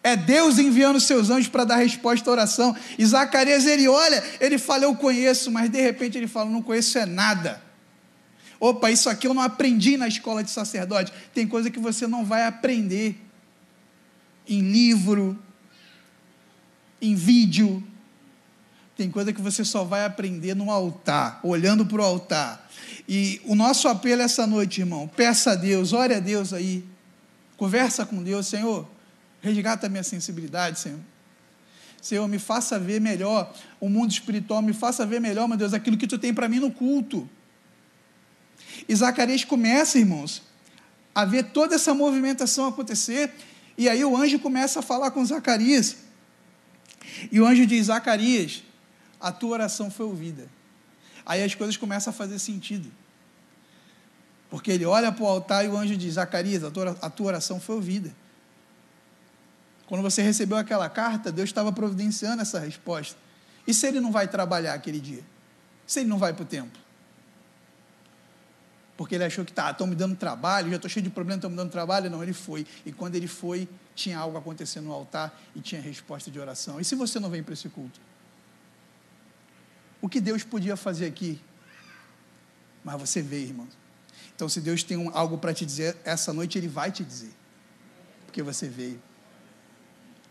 [0.01, 2.75] É Deus enviando seus anjos para dar resposta à oração.
[2.97, 6.97] E Zacarias, ele olha, ele fala, eu conheço, mas de repente ele fala, não conheço
[6.97, 7.61] é nada.
[8.59, 11.13] Opa, isso aqui eu não aprendi na escola de sacerdote.
[11.31, 13.15] Tem coisa que você não vai aprender
[14.49, 15.37] em livro,
[16.99, 17.83] em vídeo,
[18.97, 22.67] tem coisa que você só vai aprender no altar, olhando para o altar.
[23.07, 26.83] E o nosso apelo essa noite, irmão, peça a Deus, ore a Deus aí,
[27.55, 28.89] conversa com Deus, Senhor,
[29.39, 30.99] resgata a minha sensibilidade, Senhor.
[32.01, 35.95] Senhor, me faça ver melhor o mundo espiritual, me faça ver melhor, meu Deus, aquilo
[35.95, 37.29] que tu tem para mim no culto.
[38.89, 40.41] E Zacarias começa, irmãos,
[41.13, 43.31] a ver toda essa movimentação acontecer,
[43.77, 45.97] e aí o anjo começa a falar com Zacarias.
[47.31, 48.63] E o anjo diz: Zacarias,
[49.19, 50.47] a tua oração foi ouvida.
[51.25, 52.91] Aí as coisas começam a fazer sentido.
[54.49, 56.71] Porque ele olha para o altar e o anjo diz: Zacarias, a
[57.09, 58.15] tua, oração foi ouvida.
[59.87, 63.17] Quando você recebeu aquela carta, Deus estava providenciando essa resposta.
[63.65, 65.23] E se ele não vai trabalhar aquele dia?
[65.85, 66.79] Se ele não vai para o templo?
[68.95, 71.49] Porque ele achou que tá, estão me dando trabalho, já estou cheio de problemas, estão
[71.49, 72.09] me dando trabalho.
[72.09, 72.65] Não, ele foi.
[72.85, 76.79] E quando ele foi, tinha algo acontecendo no altar e tinha resposta de oração.
[76.79, 77.99] E se você não vem para esse culto?
[80.07, 81.37] O que Deus podia fazer aqui.
[82.81, 83.67] Mas você vê, irmão.
[84.33, 87.33] Então, se Deus tem um, algo para te dizer, essa noite Ele vai te dizer.
[88.25, 89.01] Porque você veio.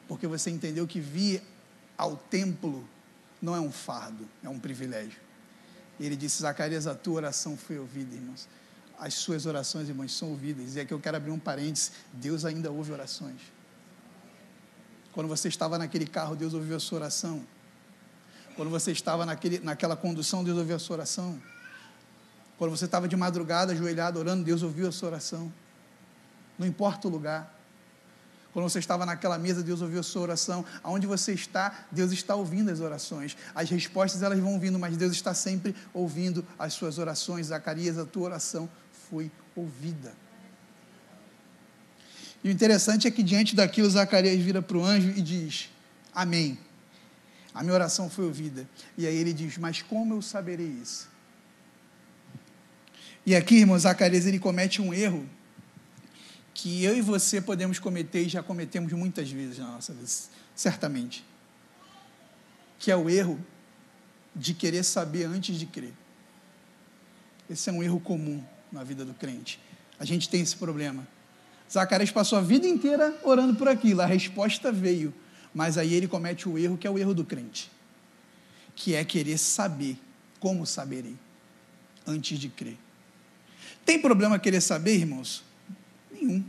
[0.09, 1.43] Porque você entendeu que vir
[1.99, 2.89] ao templo
[3.43, 5.21] não é um fardo, é um privilégio.
[6.01, 8.49] E ele disse: Zacarias, a tua oração foi ouvida, irmãos.
[8.99, 10.77] As suas orações, irmãos, são ouvidas.
[10.77, 13.43] E aqui eu quero abrir um parênteses: Deus ainda ouve orações.
[15.12, 17.45] Quando você estava naquele carro, Deus ouviu a sua oração.
[18.57, 21.40] Quando você estava naquele, naquela condução, Deus ouviu a sua oração.
[22.59, 25.53] Quando você estava de madrugada, ajoelhado, orando, Deus ouviu a sua oração.
[26.59, 27.55] Não importa o lugar.
[28.55, 30.64] Quando você estava naquela mesa, Deus ouviu a sua oração.
[30.83, 33.37] Aonde você está, Deus está ouvindo as orações.
[33.55, 37.49] As respostas elas vão vindo, mas Deus está sempre ouvindo as suas orações.
[37.49, 38.66] Zacarias, a tua oração
[39.11, 40.14] foi ouvida.
[42.42, 45.69] E o interessante é que diante daquilo, Zacarias vira para o anjo e diz:
[46.14, 46.59] Amém.
[47.57, 48.69] A minha oração foi ouvida.
[48.99, 51.09] E aí ele diz: Mas como eu saberei isso?
[53.25, 55.27] E aqui, irmão, Zacarias, ele comete um erro
[56.53, 60.07] que eu e você podemos cometer e já cometemos muitas vezes na nossa vida,
[60.55, 61.25] certamente.
[62.79, 63.42] Que é o erro
[64.35, 65.95] de querer saber antes de crer.
[67.49, 69.59] Esse é um erro comum na vida do crente.
[69.99, 71.09] A gente tem esse problema.
[71.73, 75.14] Zacarias passou a vida inteira orando por aquilo, a resposta veio
[75.57, 77.73] mas aí ele comete o erro que é o erro do crente,
[78.75, 79.99] que é querer saber
[80.38, 81.16] como saberei
[82.07, 82.77] antes de crer.
[83.83, 85.42] Tem problema querer saber, irmãos?
[86.12, 86.45] Nenhum.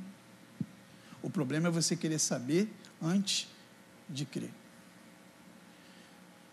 [1.22, 2.70] O problema é você querer saber
[3.02, 3.48] antes
[4.10, 4.52] de crer.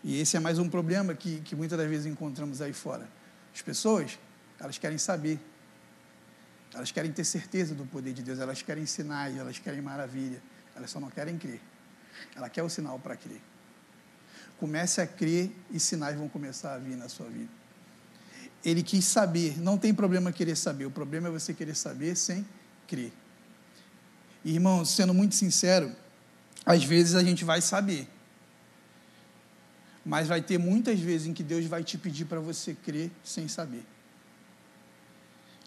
[0.01, 3.09] E esse é mais um problema que, que muitas das vezes encontramos aí fora.
[3.53, 4.17] As pessoas,
[4.57, 5.41] elas querem saber.
[6.73, 10.41] Elas querem ter certeza do poder de Deus, elas querem sinais, elas querem maravilha,
[10.73, 11.59] elas só não querem crer.
[12.35, 13.41] Ela quer o sinal para crer.
[14.59, 17.51] Comece a crer e sinais vão começar a vir na sua vida.
[18.63, 22.45] Ele quis saber, não tem problema querer saber, o problema é você querer saber sem
[22.87, 23.11] crer.
[24.43, 25.95] Irmão, sendo muito sincero,
[26.65, 28.07] às vezes a gente vai saber,
[30.05, 33.47] mas vai ter muitas vezes em que Deus vai te pedir para você crer sem
[33.47, 33.83] saber.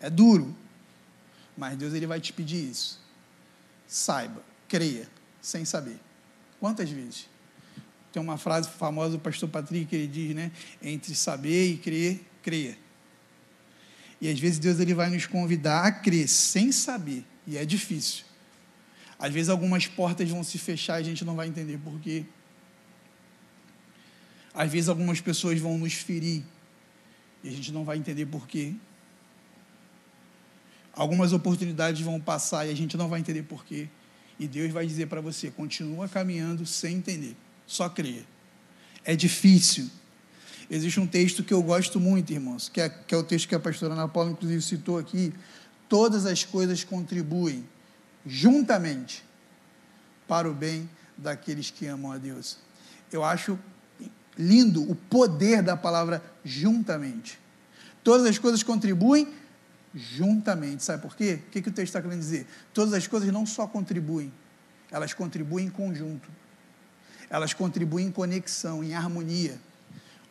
[0.00, 0.56] É duro,
[1.56, 3.00] mas Deus ele vai te pedir isso.
[3.86, 5.08] Saiba, creia,
[5.40, 5.98] sem saber.
[6.60, 7.28] Quantas vezes?
[8.12, 10.50] Tem uma frase famosa do pastor Patrick que ele diz, né?
[10.82, 12.76] Entre saber e crer, creia.
[14.20, 18.24] E às vezes Deus ele vai nos convidar a crer sem saber, e é difícil.
[19.18, 22.24] Às vezes algumas portas vão se fechar e a gente não vai entender por quê.
[24.54, 26.42] Às vezes algumas pessoas vão nos ferir
[27.42, 28.74] e a gente não vai entender por quê.
[30.92, 33.88] Algumas oportunidades vão passar e a gente não vai entender por quê.
[34.38, 38.24] E Deus vai dizer para você: continua caminhando sem entender, só creia.
[39.04, 39.90] É difícil.
[40.70, 43.54] Existe um texto que eu gosto muito, irmãos, que é, que é o texto que
[43.54, 45.32] a pastora Ana Paula, inclusive, citou aqui.
[45.88, 47.66] Todas as coisas contribuem
[48.26, 49.24] juntamente
[50.26, 52.58] para o bem daqueles que amam a Deus.
[53.10, 53.58] Eu acho
[54.38, 57.38] lindo o poder da palavra juntamente.
[58.04, 59.26] Todas as coisas contribuem
[59.94, 60.84] juntamente.
[60.84, 61.40] Sabe por quê?
[61.46, 62.46] O que, que o texto está querendo dizer?
[62.72, 64.32] Todas as coisas não só contribuem,
[64.90, 66.28] elas contribuem em conjunto.
[67.30, 69.58] Elas contribuem em conexão, em harmonia.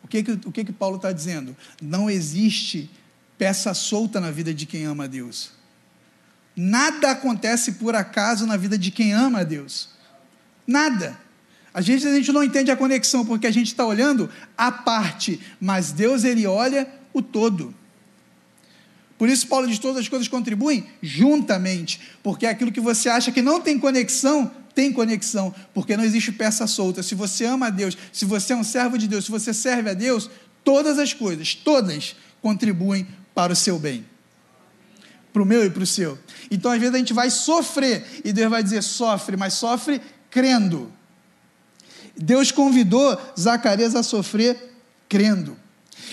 [0.02, 1.56] O que, que, o que, que Paulo está dizendo?
[1.80, 2.90] Não existe
[3.36, 5.52] peça solta na vida de quem ama a Deus.
[6.56, 9.90] Nada acontece por acaso na vida de quem ama a Deus.
[10.66, 11.16] Nada.
[11.72, 15.40] Às vezes a gente não entende a conexão porque a gente está olhando a parte,
[15.60, 17.72] mas Deus ele olha o todo.
[19.18, 23.42] Por isso Paulo diz todas as coisas contribuem juntamente, porque aquilo que você acha que
[23.42, 27.02] não tem conexão, tem conexão, porque não existe peça solta.
[27.02, 29.90] Se você ama a Deus, se você é um servo de Deus, se você serve
[29.90, 30.30] a Deus,
[30.62, 34.06] todas as coisas, todas contribuem para o seu bem.
[35.32, 36.16] Para o meu e para o seu.
[36.48, 40.00] Então, às vezes, a gente vai sofrer, e Deus vai dizer: sofre, mas sofre
[40.30, 40.92] crendo.
[42.16, 44.74] Deus convidou Zacarias a sofrer
[45.08, 45.56] crendo.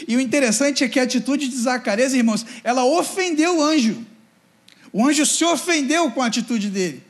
[0.08, 4.06] E o interessante é que a atitude de Zacarias, irmãos, ela ofendeu o anjo.
[4.92, 7.04] O anjo se ofendeu com a atitude dele.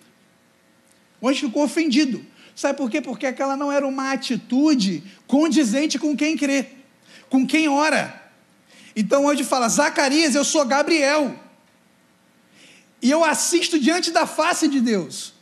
[1.21, 2.25] O anjo ficou ofendido.
[2.55, 3.01] Sabe por quê?
[3.01, 6.67] Porque aquela não era uma atitude condizente com quem crê,
[7.29, 8.23] com quem ora.
[8.95, 11.37] Então o anjo fala: Zacarias, eu sou Gabriel.
[13.01, 15.33] E eu assisto diante da face de Deus.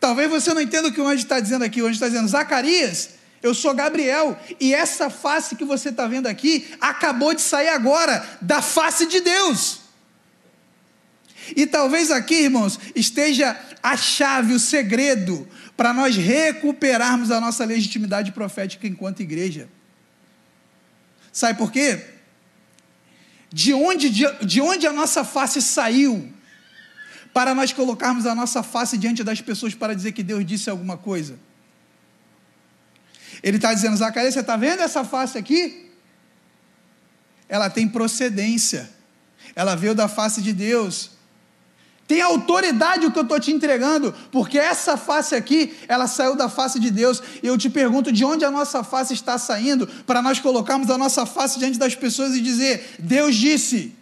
[0.00, 1.82] Talvez você não entenda o que o anjo está dizendo aqui.
[1.82, 3.10] O anjo está dizendo: Zacarias,
[3.44, 8.26] eu sou Gabriel, e essa face que você está vendo aqui acabou de sair agora
[8.40, 9.80] da face de Deus.
[11.54, 18.32] E talvez aqui, irmãos, esteja a chave, o segredo para nós recuperarmos a nossa legitimidade
[18.32, 19.68] profética enquanto igreja.
[21.30, 22.02] Sabe por quê?
[23.52, 26.32] De onde, de, de onde a nossa face saiu
[27.34, 30.96] para nós colocarmos a nossa face diante das pessoas para dizer que Deus disse alguma
[30.96, 31.38] coisa.
[33.44, 35.90] Ele está dizendo, Zacarias, você está vendo essa face aqui?
[37.46, 38.90] Ela tem procedência,
[39.54, 41.10] ela veio da face de Deus.
[42.08, 46.48] Tem autoridade o que eu estou te entregando, porque essa face aqui, ela saiu da
[46.48, 47.22] face de Deus.
[47.42, 50.96] E eu te pergunto de onde a nossa face está saindo, para nós colocarmos a
[50.96, 53.94] nossa face diante das pessoas e dizer: Deus disse.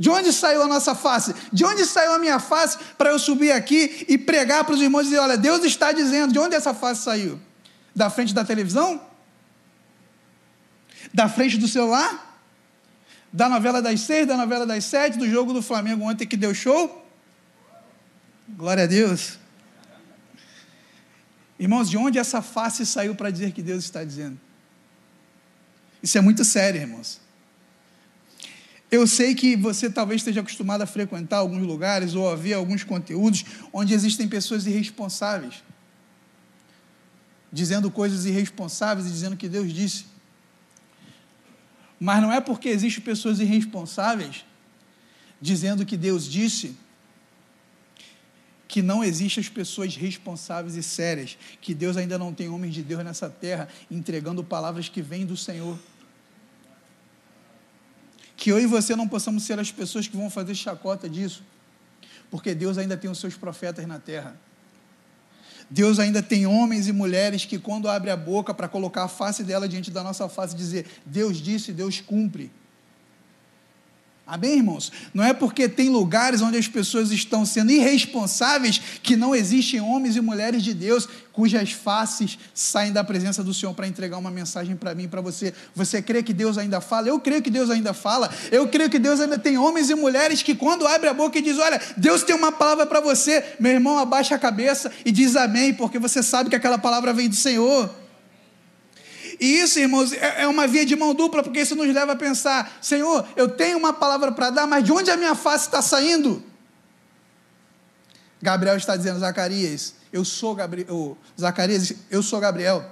[0.00, 1.34] De onde saiu a nossa face?
[1.52, 5.02] De onde saiu a minha face para eu subir aqui e pregar para os irmãos
[5.02, 6.32] e dizer: olha, Deus está dizendo.
[6.32, 7.38] De onde essa face saiu?
[7.94, 8.98] Da frente da televisão?
[11.12, 12.40] Da frente do celular?
[13.30, 16.54] Da novela das seis, da novela das sete, do jogo do Flamengo ontem que deu
[16.54, 17.06] show?
[18.48, 19.38] Glória a Deus.
[21.58, 24.40] Irmãos, de onde essa face saiu para dizer que Deus está dizendo?
[26.02, 27.20] Isso é muito sério, irmãos.
[28.90, 32.82] Eu sei que você talvez esteja acostumado a frequentar alguns lugares ou a ver alguns
[32.82, 35.62] conteúdos onde existem pessoas irresponsáveis,
[37.52, 40.06] dizendo coisas irresponsáveis e dizendo que Deus disse.
[42.00, 44.44] Mas não é porque existem pessoas irresponsáveis
[45.40, 46.76] dizendo que Deus disse
[48.66, 52.82] que não existem as pessoas responsáveis e sérias, que Deus ainda não tem homens de
[52.82, 55.78] Deus nessa terra entregando palavras que vêm do Senhor
[58.40, 61.44] que eu e você não possamos ser as pessoas que vão fazer chacota disso,
[62.30, 64.34] porque Deus ainda tem os seus profetas na terra.
[65.68, 69.44] Deus ainda tem homens e mulheres que, quando abre a boca para colocar a face
[69.44, 72.50] dela diante da nossa face, dizer: Deus disse, Deus cumpre.
[74.30, 74.92] Amém, irmãos?
[75.12, 80.14] Não é porque tem lugares onde as pessoas estão sendo irresponsáveis que não existem homens
[80.14, 84.76] e mulheres de Deus cujas faces saem da presença do Senhor para entregar uma mensagem
[84.76, 85.52] para mim para você.
[85.74, 87.08] Você crê que Deus ainda fala?
[87.08, 88.30] Eu creio que Deus ainda fala.
[88.52, 91.42] Eu creio que Deus ainda tem homens e mulheres que, quando abre a boca e
[91.42, 95.34] diz: Olha, Deus tem uma palavra para você, meu irmão, abaixa a cabeça e diz
[95.34, 97.99] amém, porque você sabe que aquela palavra vem do Senhor.
[99.40, 102.16] E isso, irmãos, é, é uma via de mão dupla, porque isso nos leva a
[102.16, 105.80] pensar: Senhor, eu tenho uma palavra para dar, mas de onde a minha face está
[105.80, 106.44] saindo?
[108.42, 112.84] Gabriel está dizendo, Zacarias, eu sou Gabriel, Zacarias, eu sou Gabriel.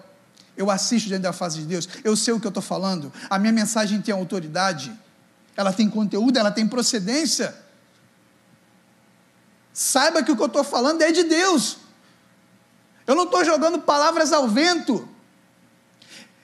[0.57, 3.13] Eu assisto diante da face de Deus, eu sei o que eu estou falando.
[3.31, 4.93] A minha mensagem tem autoridade,
[5.55, 7.55] ela tem conteúdo, ela tem procedência.
[9.73, 11.77] Saiba que o que eu estou falando é de Deus.
[13.07, 15.09] Eu não estou jogando palavras ao vento.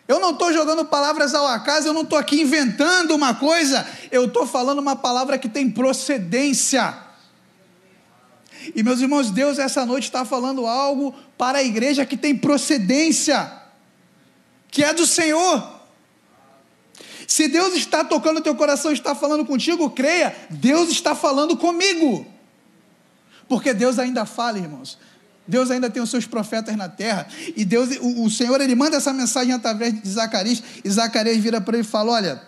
[0.06, 4.26] Eu não estou jogando palavras ao acaso, eu não estou aqui inventando uma coisa, eu
[4.26, 6.96] estou falando uma palavra que tem procedência.
[8.74, 13.50] E meus irmãos, Deus essa noite está falando algo para a igreja que tem procedência,
[14.70, 15.72] que é do Senhor.
[17.26, 22.26] Se Deus está tocando o teu coração, está falando contigo, creia, Deus está falando comigo.
[23.48, 24.98] Porque Deus ainda fala, irmãos.
[25.46, 27.26] Deus ainda tem os seus profetas na terra.
[27.54, 30.62] E Deus, o, o Senhor, ele manda essa mensagem através de Zacarias.
[30.82, 32.42] E Zacarias vira para ele e fala: Olha,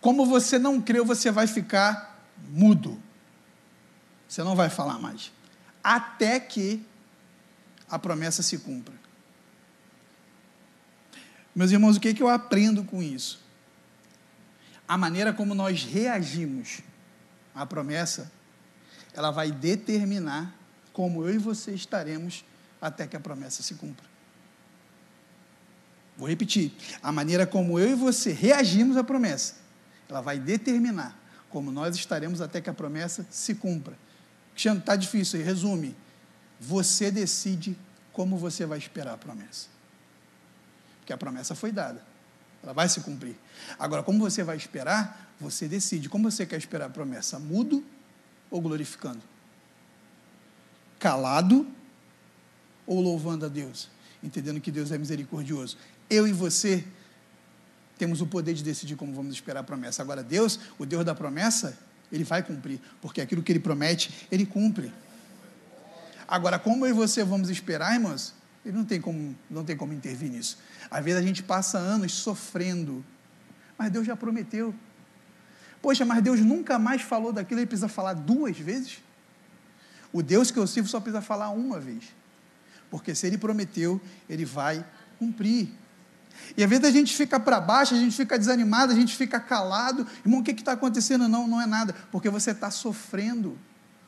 [0.00, 3.00] como você não creu, você vai ficar mudo.
[4.28, 5.32] Você não vai falar mais.
[5.82, 6.84] Até que
[7.90, 8.94] a promessa se cumpra.
[11.54, 13.40] Meus irmãos, o que, é que eu aprendo com isso?
[14.86, 16.80] A maneira como nós reagimos
[17.54, 18.30] à promessa,
[19.18, 20.54] ela vai determinar
[20.92, 22.44] como eu e você estaremos
[22.80, 24.06] até que a promessa se cumpra.
[26.16, 26.72] Vou repetir.
[27.02, 29.56] A maneira como eu e você reagimos à promessa,
[30.08, 31.18] ela vai determinar
[31.50, 33.98] como nós estaremos até que a promessa se cumpra.
[34.52, 35.96] Cristiano, está difícil resume.
[36.60, 37.76] Você decide
[38.12, 39.66] como você vai esperar a promessa.
[41.00, 42.04] Porque a promessa foi dada.
[42.62, 43.34] Ela vai se cumprir.
[43.80, 46.08] Agora, como você vai esperar, você decide.
[46.08, 47.36] Como você quer esperar a promessa?
[47.40, 47.84] Mudo
[48.50, 49.20] ou glorificando?
[50.98, 51.66] Calado
[52.86, 53.88] ou louvando a Deus?
[54.22, 55.76] Entendendo que Deus é misericordioso.
[56.10, 56.84] Eu e você
[57.98, 60.02] temos o poder de decidir como vamos esperar a promessa.
[60.02, 61.76] Agora, Deus, o Deus da promessa,
[62.10, 64.92] ele vai cumprir, porque aquilo que ele promete, ele cumpre.
[66.26, 68.34] Agora, como eu e você vamos esperar, irmãos,
[68.64, 70.58] ele não tem como, não tem como intervir nisso.
[70.90, 73.04] Às vezes a gente passa anos sofrendo,
[73.76, 74.74] mas Deus já prometeu.
[75.80, 78.98] Poxa, mas Deus nunca mais falou daquilo, ele precisa falar duas vezes?
[80.12, 82.04] O Deus que eu sirvo só precisa falar uma vez.
[82.90, 84.84] Porque se ele prometeu, ele vai
[85.18, 85.68] cumprir.
[86.56, 89.38] E às vezes a gente fica para baixo, a gente fica desanimado, a gente fica
[89.38, 90.06] calado.
[90.24, 91.28] Irmão, o que está acontecendo?
[91.28, 91.94] Não, não é nada.
[92.10, 93.58] Porque você está sofrendo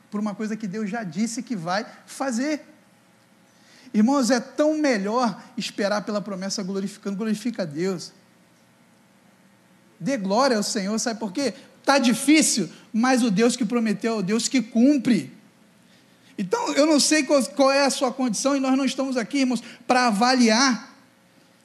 [0.09, 2.67] por uma coisa que Deus já disse que vai fazer.
[3.93, 8.13] Irmãos, é tão melhor esperar pela promessa glorificando, glorifica a Deus.
[10.01, 11.53] Dê glória ao Senhor, sabe por quê?
[11.79, 15.31] Está difícil, mas o Deus que prometeu é o Deus que cumpre.
[16.39, 19.41] Então, eu não sei qual, qual é a sua condição, e nós não estamos aqui,
[19.41, 20.90] irmãos, para avaliar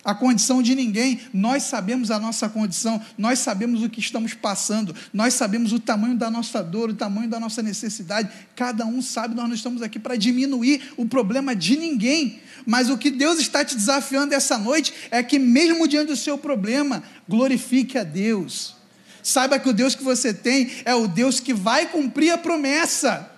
[0.06, 1.20] a condição de ninguém.
[1.34, 6.16] Nós sabemos a nossa condição, nós sabemos o que estamos passando, nós sabemos o tamanho
[6.16, 8.30] da nossa dor, o tamanho da nossa necessidade.
[8.54, 12.40] Cada um sabe, nós não estamos aqui para diminuir o problema de ninguém.
[12.64, 16.38] Mas o que Deus está te desafiando essa noite é que, mesmo diante do seu
[16.38, 18.76] problema, glorifique a Deus.
[19.24, 23.28] Saiba que o Deus que você tem é o Deus que vai cumprir a promessa.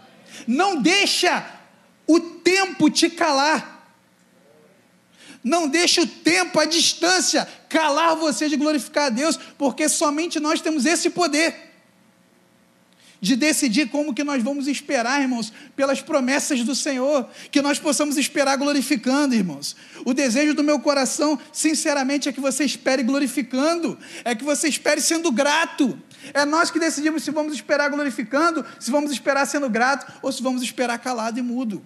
[0.46, 1.46] Não deixa
[2.06, 3.77] o tempo te calar.
[5.42, 10.60] Não deixe o tempo, a distância, calar você de glorificar a Deus, porque somente nós
[10.60, 11.68] temos esse poder
[13.20, 18.16] de decidir como que nós vamos esperar, irmãos, pelas promessas do Senhor, que nós possamos
[18.16, 19.76] esperar glorificando, irmãos.
[20.04, 25.00] O desejo do meu coração, sinceramente, é que você espere glorificando, é que você espere
[25.00, 26.00] sendo grato.
[26.32, 30.42] É nós que decidimos se vamos esperar glorificando, se vamos esperar sendo grato ou se
[30.42, 31.84] vamos esperar calado e mudo.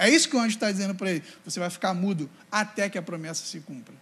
[0.00, 1.22] É isso que o anjo está dizendo para ele.
[1.44, 3.94] Você vai ficar mudo até que a promessa se cumpra.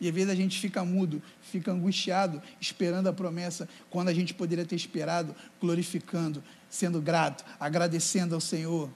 [0.00, 4.32] E às vezes a gente fica mudo, fica angustiado, esperando a promessa, quando a gente
[4.32, 8.88] poderia ter esperado, glorificando, sendo grato, agradecendo ao Senhor.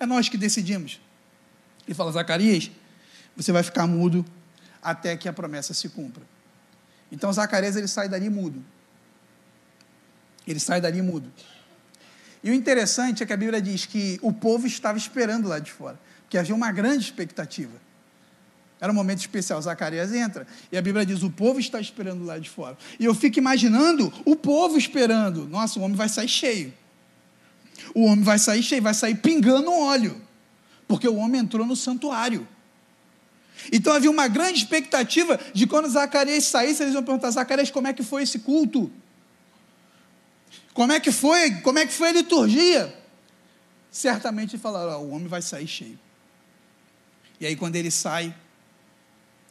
[0.00, 1.00] É nós que decidimos.
[1.86, 2.68] Ele fala, Zacarias,
[3.36, 4.24] você vai ficar mudo
[4.82, 6.24] até que a promessa se cumpra.
[7.12, 8.64] Então Zacarias ele sai dali mudo.
[10.44, 11.32] Ele sai dali mudo.
[12.42, 15.70] E o interessante é que a Bíblia diz que o povo estava esperando lá de
[15.70, 17.72] fora, porque havia uma grande expectativa.
[18.80, 19.60] Era um momento especial.
[19.60, 22.78] Zacarias entra e a Bíblia diz: o povo está esperando lá de fora.
[22.98, 25.46] E eu fico imaginando o povo esperando.
[25.46, 26.72] Nossa, o homem vai sair cheio.
[27.94, 30.20] O homem vai sair cheio, vai sair pingando óleo,
[30.88, 32.46] porque o homem entrou no santuário.
[33.70, 37.92] Então havia uma grande expectativa de quando Zacarias saísse, eles iam perguntar: Zacarias, como é
[37.92, 38.90] que foi esse culto?
[40.72, 41.60] Como é que foi?
[41.62, 42.96] Como é que foi a liturgia?
[43.90, 45.98] Certamente falaram: o homem vai sair cheio.
[47.40, 48.34] E aí, quando ele sai,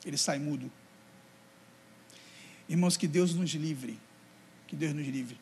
[0.06, 0.72] ele sai mudo.
[2.68, 4.00] Irmãos, que Deus nos livre.
[4.68, 5.40] Que Deus nos livre.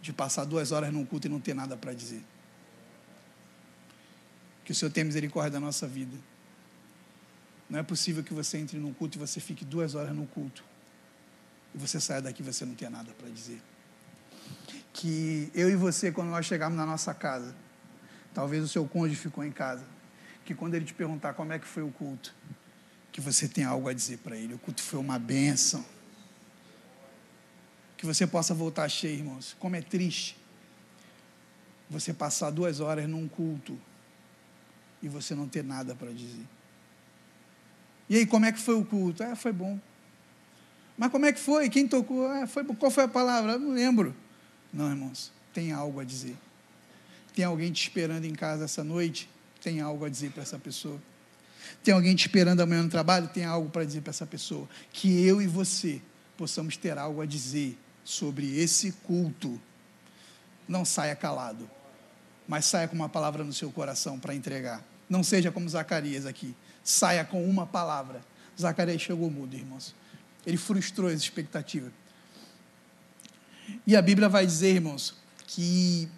[0.00, 2.22] De passar duas horas num culto e não ter nada para dizer.
[4.64, 6.16] Que o Senhor tenha misericórdia da nossa vida.
[7.68, 10.64] Não é possível que você entre num culto e você fique duas horas num culto.
[11.74, 13.60] E você saia daqui e você não tenha nada para dizer
[14.92, 17.54] que eu e você, quando nós chegarmos na nossa casa,
[18.34, 19.84] talvez o seu cônjuge ficou em casa,
[20.44, 22.34] que quando ele te perguntar como é que foi o culto,
[23.12, 24.54] que você tenha algo a dizer para ele.
[24.54, 25.84] O culto foi uma bênção.
[27.96, 29.56] Que você possa voltar cheio, irmãos.
[29.58, 30.38] Como é triste
[31.88, 33.76] você passar duas horas num culto
[35.02, 36.46] e você não ter nada para dizer.
[38.08, 39.22] E aí, como é que foi o culto?
[39.22, 39.78] Ah, foi bom.
[40.96, 41.68] Mas como é que foi?
[41.68, 42.26] Quem tocou?
[42.26, 42.64] Ah, foi.
[42.64, 43.52] Qual foi a palavra?
[43.52, 44.14] Eu não lembro.
[44.72, 46.36] Não, irmãos, tem algo a dizer.
[47.34, 49.28] Tem alguém te esperando em casa essa noite?
[49.60, 51.00] Tem algo a dizer para essa pessoa.
[51.82, 53.28] Tem alguém te esperando amanhã no trabalho?
[53.28, 54.68] Tem algo para dizer para essa pessoa.
[54.92, 56.00] Que eu e você
[56.36, 59.60] possamos ter algo a dizer sobre esse culto.
[60.68, 61.68] Não saia calado,
[62.46, 64.84] mas saia com uma palavra no seu coração para entregar.
[65.08, 66.54] Não seja como Zacarias aqui.
[66.84, 68.20] Saia com uma palavra.
[68.58, 69.94] Zacarias chegou mudo, irmãos.
[70.46, 71.92] Ele frustrou as expectativas.
[73.86, 75.14] E a Bíblia vai dizer, irmãos,
[75.46, 76.08] que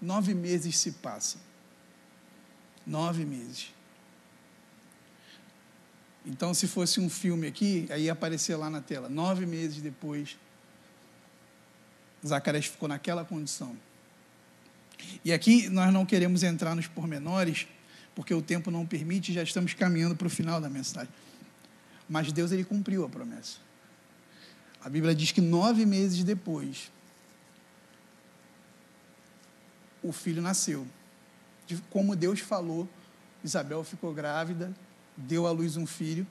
[0.00, 1.40] nove meses se passam.
[2.86, 3.72] Nove meses.
[6.24, 9.08] Então, se fosse um filme aqui, aí ia aparecer lá na tela.
[9.08, 10.36] Nove meses depois,
[12.24, 13.76] Zacarias ficou naquela condição.
[15.24, 17.66] E aqui nós não queremos entrar nos pormenores,
[18.14, 21.12] porque o tempo não permite, já estamos caminhando para o final da mensagem.
[22.08, 23.58] Mas Deus ele cumpriu a promessa.
[24.84, 26.90] A Bíblia diz que nove meses depois,
[30.02, 30.86] o filho nasceu.
[31.88, 32.88] Como Deus falou,
[33.44, 34.74] Isabel ficou grávida,
[35.16, 36.26] deu à luz um filho.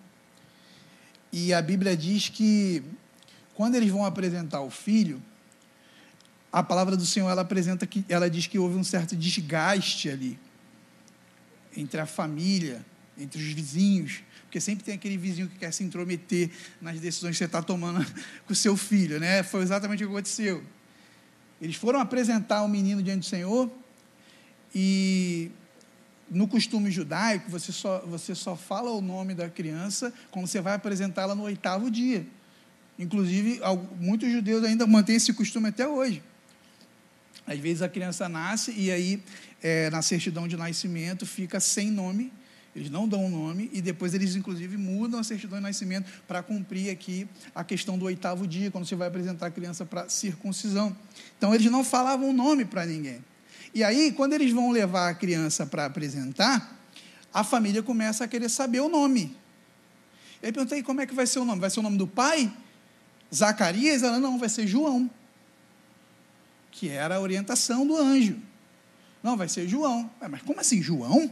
[1.31, 2.83] E a Bíblia diz que
[3.55, 5.21] quando eles vão apresentar o filho,
[6.51, 10.37] a palavra do Senhor ela apresenta que ela diz que houve um certo desgaste ali
[11.75, 12.85] entre a família,
[13.17, 17.37] entre os vizinhos, porque sempre tem aquele vizinho que quer se intrometer nas decisões que
[17.37, 18.05] você está tomando
[18.45, 19.43] com o seu filho, né?
[19.43, 20.61] Foi exatamente o que aconteceu.
[21.61, 23.71] Eles foram apresentar o menino diante do Senhor
[24.75, 25.51] e
[26.29, 30.73] no costume judaico, você só, você só fala o nome da criança quando você vai
[30.73, 32.27] apresentá-la no oitavo dia.
[32.99, 33.61] Inclusive,
[34.01, 36.21] muitos judeus ainda mantêm esse costume até hoje.
[37.47, 39.23] Às vezes a criança nasce e aí,
[39.63, 42.33] é, na certidão de nascimento, fica sem nome,
[42.75, 46.41] eles não dão o nome e depois eles, inclusive, mudam a certidão de nascimento para
[46.41, 50.95] cumprir aqui a questão do oitavo dia, quando você vai apresentar a criança para circuncisão.
[51.37, 53.23] Então, eles não falavam o nome para ninguém.
[53.73, 56.79] E aí, quando eles vão levar a criança para apresentar,
[57.33, 59.35] a família começa a querer saber o nome.
[60.41, 61.59] E aí perguntei, como é que vai ser o nome?
[61.59, 62.51] Vai ser o nome do pai?
[63.33, 64.01] Zacarias?
[64.01, 65.09] Ela, não, vai ser João.
[66.71, 68.37] Que era a orientação do anjo.
[69.21, 70.09] Não, vai ser João.
[70.29, 71.31] Mas como assim, João?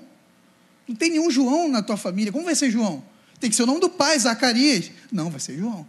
[0.90, 2.32] Não tem nenhum João na tua família.
[2.32, 3.04] Como vai ser João?
[3.40, 4.90] Tem que ser o nome do pai, Zacarias.
[5.12, 5.88] Não, vai ser João.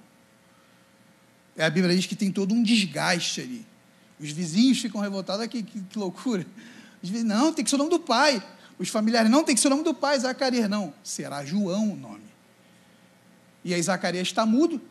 [1.58, 3.66] A Bíblia diz que tem todo um desgaste ali.
[4.20, 6.46] Os vizinhos ficam revoltados, que, que, que loucura.
[7.24, 8.46] Não, tem que ser o nome do pai.
[8.78, 10.68] Os familiares, não, tem que ser o nome do pai, Zacarias.
[10.68, 12.28] Não, será João o nome.
[13.64, 14.82] E aí Zacarias está mudo.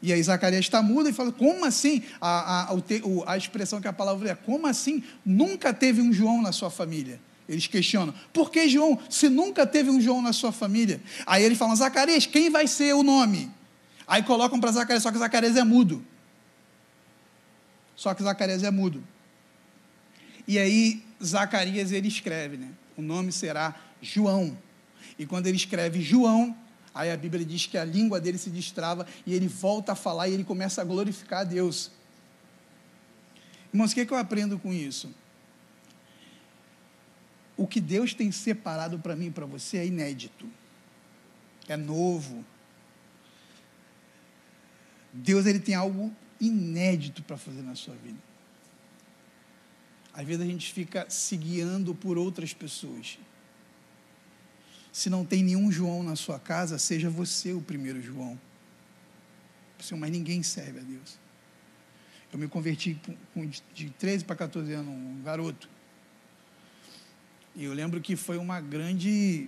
[0.00, 2.04] E aí Zacarias está mudo e fala, como assim?
[2.20, 5.02] A, a, a, a expressão que a palavra é, como assim?
[5.26, 7.20] Nunca teve um João na sua família.
[7.50, 11.00] Eles questionam, por que João, se nunca teve um João na sua família?
[11.26, 13.50] Aí eles falam, Zacarias, quem vai ser o nome?
[14.06, 16.00] Aí colocam para Zacarias, só que Zacarias é mudo.
[17.96, 19.02] Só que Zacarias é mudo.
[20.46, 22.68] E aí, Zacarias ele escreve, né?
[22.96, 24.56] O nome será João.
[25.18, 26.56] E quando ele escreve João,
[26.94, 30.28] aí a Bíblia diz que a língua dele se destrava e ele volta a falar
[30.28, 31.90] e ele começa a glorificar a Deus.
[33.74, 35.12] Irmãos, o que, é que eu aprendo com isso?
[37.60, 40.48] O que Deus tem separado para mim e para você é inédito,
[41.68, 42.42] é novo.
[45.12, 48.16] Deus ele tem algo inédito para fazer na sua vida.
[50.14, 53.18] Às vezes a gente fica se guiando por outras pessoas.
[54.90, 58.40] Se não tem nenhum João na sua casa, seja você o primeiro João.
[59.98, 61.18] Mas ninguém serve a Deus.
[62.32, 62.98] Eu me converti
[63.74, 65.68] de 13 para 14 anos, um garoto.
[67.60, 69.46] E eu lembro que foi uma grande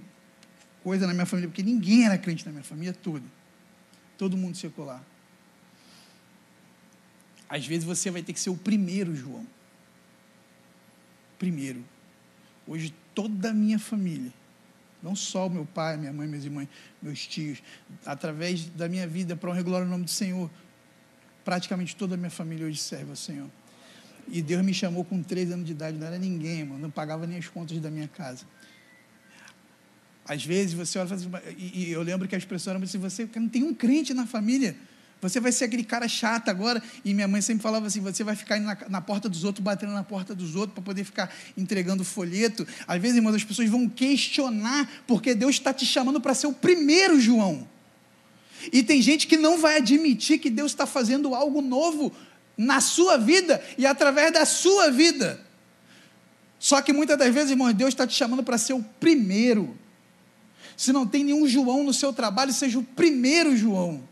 [0.83, 3.25] coisa na minha família, porque ninguém era crente na minha família toda.
[4.19, 5.03] Todo mundo secular.
[7.49, 9.47] Às vezes você vai ter que ser o primeiro, João.
[11.39, 11.83] Primeiro.
[12.67, 14.31] Hoje toda a minha família,
[15.03, 16.69] não só o meu pai, minha mãe, meus irmãos,
[17.01, 17.63] meus tios,
[18.05, 20.51] através da minha vida para honrar glória no nome do Senhor,
[21.47, 23.49] praticamente toda a minha família hoje serve ao Senhor.
[24.29, 27.27] E Deus me chamou com 13 anos de idade, não era ninguém, mano, não pagava
[27.27, 28.45] nem as contas da minha casa.
[30.25, 31.16] Às vezes você olha
[31.59, 34.77] e eu lembro que a expressão era assim, você não tem um crente na família.
[35.23, 36.83] Você vai ser aquele cara chato agora.
[37.05, 39.93] E minha mãe sempre falava assim: você vai ficar na, na porta dos outros, batendo
[39.93, 42.66] na porta dos outros, para poder ficar entregando folheto.
[42.89, 46.53] Às vezes, irmãos, as pessoas vão questionar, porque Deus está te chamando para ser o
[46.53, 47.68] primeiro João.
[48.73, 52.12] E tem gente que não vai admitir que Deus está fazendo algo novo
[52.63, 55.41] na sua vida e através da sua vida.
[56.59, 59.77] Só que muitas das vezes, irmão, Deus está te chamando para ser o primeiro.
[60.77, 64.03] Se não tem nenhum João no seu trabalho, seja o primeiro João.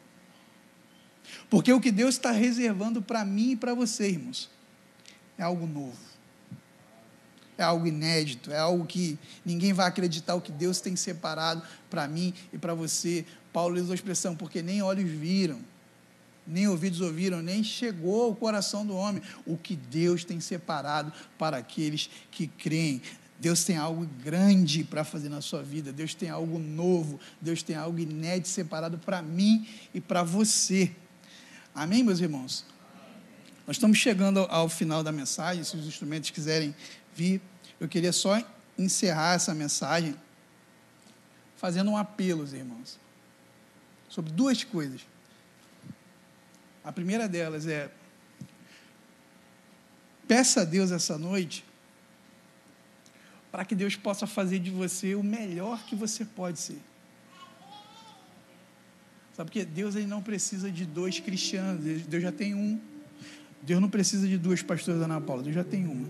[1.48, 4.50] Porque o que Deus está reservando para mim e para você, irmãos,
[5.38, 6.10] é algo novo.
[7.56, 12.08] É algo inédito, é algo que ninguém vai acreditar o que Deus tem separado para
[12.08, 13.24] mim e para você.
[13.52, 15.60] Paulo usou a expressão, porque nem olhos viram,
[16.50, 21.58] nem ouvidos ouviram, nem chegou ao coração do homem o que Deus tem separado para
[21.58, 23.00] aqueles que creem.
[23.38, 27.74] Deus tem algo grande para fazer na sua vida, Deus tem algo novo, Deus tem
[27.74, 30.92] algo inédito separado para mim e para você.
[31.74, 32.66] Amém, meus irmãos?
[33.66, 36.74] Nós estamos chegando ao final da mensagem, se os instrumentos quiserem
[37.14, 37.40] vir,
[37.78, 38.42] eu queria só
[38.76, 40.14] encerrar essa mensagem
[41.56, 42.98] fazendo um apelo, irmãos,
[44.08, 45.02] sobre duas coisas.
[46.90, 47.88] A primeira delas é:
[50.26, 51.64] peça a Deus essa noite
[53.52, 56.80] para que Deus possa fazer de você o melhor que você pode ser.
[59.36, 62.80] Sabe porque Deus ele não precisa de dois cristianos, Deus já tem um.
[63.62, 66.08] Deus não precisa de duas pastoras Ana Paula, Deus já tem uma.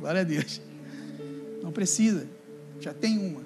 [0.00, 0.60] Glória a Deus.
[1.62, 2.28] Não precisa,
[2.80, 3.42] já tem uma.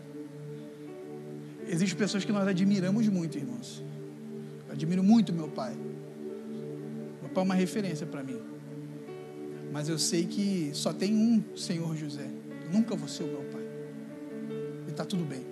[1.69, 3.83] Existem pessoas que nós admiramos muito, irmãos.
[4.67, 5.77] Eu admiro muito meu pai.
[7.39, 8.41] É uma referência para mim.
[9.73, 12.27] Mas eu sei que só tem um Senhor José.
[12.65, 13.63] Eu nunca vou ser o meu pai.
[14.87, 15.47] E está tudo bem.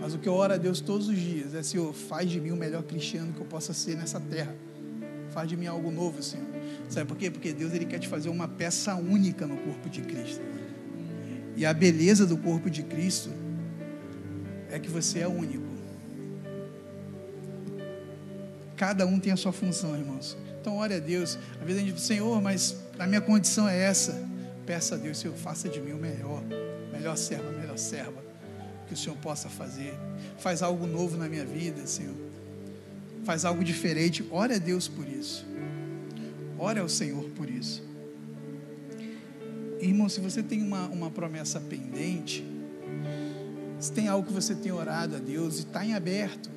[0.00, 2.50] Mas o que eu oro a Deus todos os dias é: Senhor, faz de mim
[2.50, 4.54] o melhor cristiano que eu possa ser nessa terra.
[5.30, 6.46] Faz de mim algo novo, Senhor.
[6.88, 7.30] Sabe por quê?
[7.30, 10.40] Porque Deus ele quer te fazer uma peça única no corpo de Cristo.
[11.56, 13.30] E a beleza do corpo de Cristo
[14.70, 15.75] é que você é único.
[18.76, 20.36] Cada um tem a sua função, irmãos.
[20.60, 21.38] Então, ore a Deus.
[21.60, 24.22] Às vezes a gente diz, Senhor, mas a minha condição é essa.
[24.66, 26.42] Peça a Deus, Senhor, faça de mim o melhor.
[26.92, 28.26] Melhor serva, melhor serva
[28.86, 29.94] que o Senhor possa fazer.
[30.38, 32.14] Faz algo novo na minha vida, Senhor.
[33.24, 34.24] Faz algo diferente.
[34.30, 35.44] Ore a Deus por isso.
[36.58, 37.82] Ore ao Senhor por isso.
[39.80, 42.44] Irmão, se você tem uma, uma promessa pendente,
[43.78, 46.50] se tem algo que você tem orado a Deus e está em aberto,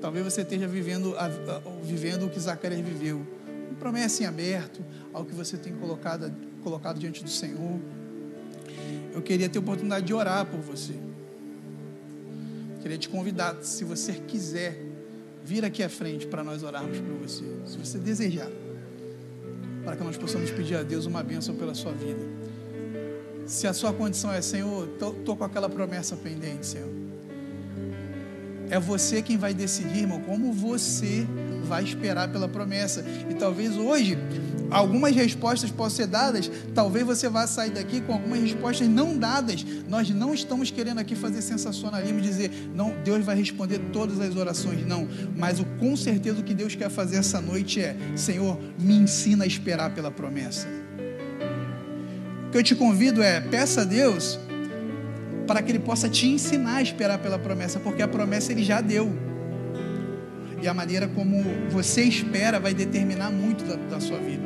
[0.00, 1.14] talvez você esteja vivendo,
[1.82, 3.26] vivendo o que Zacarias viveu.
[3.68, 6.32] Uma promessa em aberto, algo que você tem colocado,
[6.62, 7.78] colocado diante do Senhor.
[9.12, 10.94] Eu queria ter a oportunidade de orar por você.
[12.80, 14.80] Queria te convidar, se você quiser,
[15.44, 18.50] vir aqui à frente para nós orarmos por você, se você desejar,
[19.84, 22.20] para que nós possamos pedir a Deus uma bênção pela sua vida.
[23.46, 26.99] Se a sua condição é, Senhor, estou com aquela promessa pendente, Senhor.
[28.70, 31.26] É você quem vai decidir, irmão, como você
[31.64, 33.04] vai esperar pela promessa.
[33.28, 34.16] E talvez hoje
[34.70, 39.64] algumas respostas possam ser dadas, talvez você vá sair daqui com algumas respostas não dadas.
[39.88, 44.36] Nós não estamos querendo aqui fazer sensacionalismo e dizer, não, Deus vai responder todas as
[44.36, 45.08] orações, não.
[45.36, 49.44] Mas o, com certeza o que Deus quer fazer essa noite é, Senhor, me ensina
[49.44, 50.68] a esperar pela promessa.
[52.46, 54.38] O que eu te convido é, peça a Deus
[55.50, 58.80] para que Ele possa te ensinar a esperar pela promessa, porque a promessa Ele já
[58.80, 59.12] deu.
[60.62, 64.44] E a maneira como você espera vai determinar muito da, da sua vida.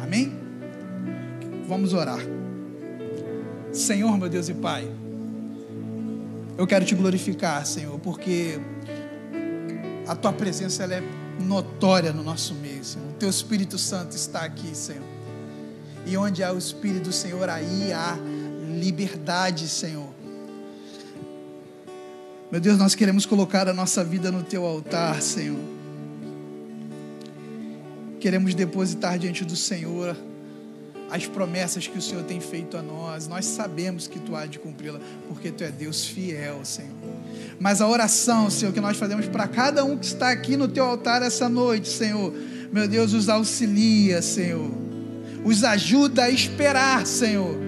[0.00, 0.32] Amém?
[1.66, 2.20] Vamos orar.
[3.72, 4.88] Senhor, meu Deus e Pai,
[6.56, 8.60] eu quero te glorificar, Senhor, porque
[10.06, 11.02] a tua presença ela é
[11.40, 13.08] notória no nosso meio, Senhor.
[13.08, 15.02] O teu Espírito Santo está aqui, Senhor.
[16.06, 18.16] E onde há o Espírito do Senhor, aí há
[18.78, 20.16] liberdade, Senhor.
[22.50, 25.78] Meu Deus, nós queremos colocar a nossa vida no teu altar, Senhor
[28.18, 30.16] queremos depositar diante do Senhor
[31.10, 33.26] as promessas que o Senhor tem feito a nós.
[33.26, 36.90] Nós sabemos que tu há de cumpri-la, porque tu é Deus fiel, Senhor.
[37.58, 40.84] Mas a oração, Senhor, que nós fazemos para cada um que está aqui no teu
[40.84, 42.34] altar essa noite, Senhor,
[42.70, 44.70] meu Deus, os auxilia, Senhor.
[45.42, 47.67] Os ajuda a esperar, Senhor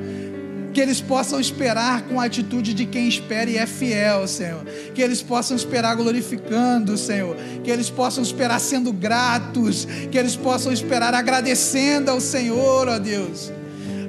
[0.72, 4.64] que eles possam esperar com a atitude de quem espera e é fiel, Senhor.
[4.94, 7.36] Que eles possam esperar glorificando, Senhor.
[7.64, 9.86] Que eles possam esperar sendo gratos.
[10.10, 13.52] Que eles possam esperar agradecendo ao Senhor, ó Deus.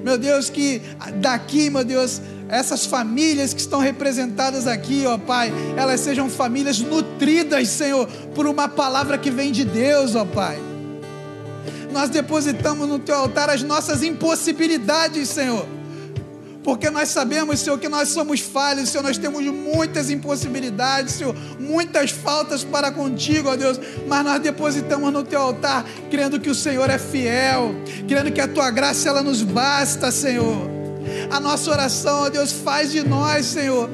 [0.04, 0.82] Meu Deus, que
[1.16, 7.68] daqui, meu Deus, essas famílias que estão representadas aqui, ó Pai, elas sejam famílias nutridas,
[7.68, 10.60] Senhor, por uma palavra que vem de Deus, ó Pai.
[11.92, 15.81] Nós depositamos no teu altar as nossas impossibilidades, Senhor
[16.64, 22.12] porque nós sabemos, Senhor, que nós somos falhos, Senhor, nós temos muitas impossibilidades, Senhor, muitas
[22.12, 26.88] faltas para contigo, ó Deus, mas nós depositamos no teu altar, crendo que o Senhor
[26.90, 27.74] é fiel,
[28.08, 30.70] crendo que a tua graça ela nos basta, Senhor.
[31.32, 33.90] A nossa oração, ó Deus, faz de nós, Senhor,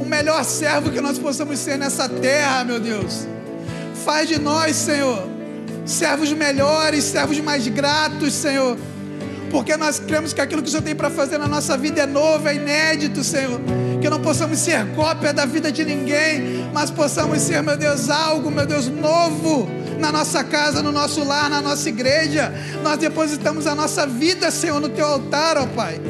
[0.00, 3.26] o melhor servo que nós possamos ser nessa terra, meu Deus.
[4.04, 5.28] Faz de nós, Senhor,
[5.84, 8.78] servos melhores, servos mais gratos, Senhor
[9.54, 12.06] porque nós cremos que aquilo que o Senhor tem para fazer na nossa vida é
[12.06, 13.60] novo, é inédito, Senhor.
[14.02, 18.50] Que não possamos ser cópia da vida de ninguém, mas possamos ser, meu Deus, algo,
[18.50, 19.68] meu Deus, novo
[20.00, 22.52] na nossa casa, no nosso lar, na nossa igreja.
[22.82, 26.00] Nós depositamos a nossa vida, Senhor, no teu altar, ó Pai.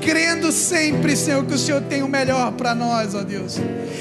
[0.00, 3.58] Crendo sempre, Senhor, que o Senhor tem o melhor para nós, ó Deus.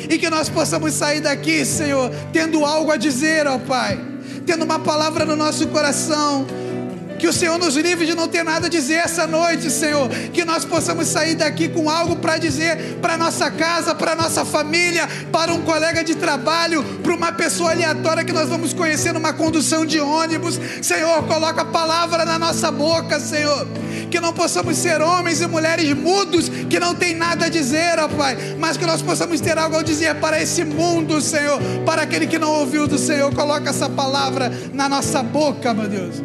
[0.07, 3.99] E que nós possamos sair daqui, Senhor, tendo algo a dizer, ó Pai.
[4.45, 6.45] Tendo uma palavra no nosso coração,
[7.22, 10.09] que o Senhor nos livre de não ter nada a dizer essa noite, Senhor.
[10.34, 15.07] Que nós possamos sair daqui com algo para dizer para nossa casa, para nossa família,
[15.32, 19.86] para um colega de trabalho, para uma pessoa aleatória que nós vamos conhecer numa condução
[19.86, 20.59] de ônibus.
[20.82, 23.67] Senhor, coloca a palavra na nossa boca, Senhor.
[24.09, 28.07] Que não possamos ser homens e mulheres mudos que não tem nada a dizer, ó
[28.07, 32.26] Pai, mas que nós possamos ter algo a dizer para esse mundo, Senhor, para aquele
[32.26, 33.32] que não ouviu do Senhor.
[33.36, 36.15] Coloca essa palavra na nossa boca, meu Deus.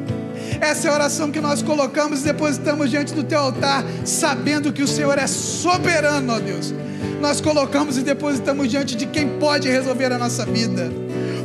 [0.60, 4.82] Essa é a oração que nós colocamos e depositamos diante do teu altar, sabendo que
[4.82, 6.74] o Senhor é soberano, ó Deus.
[7.20, 10.90] Nós colocamos e depositamos diante de quem pode resolver a nossa vida.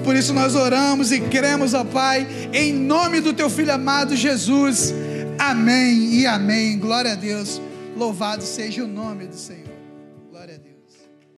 [0.03, 4.93] Por isso nós oramos e cremos, ó Pai, em nome do teu filho amado Jesus.
[5.37, 6.77] Amém e amém.
[6.77, 7.61] Glória a Deus.
[7.95, 9.60] Louvado seja o nome do Senhor.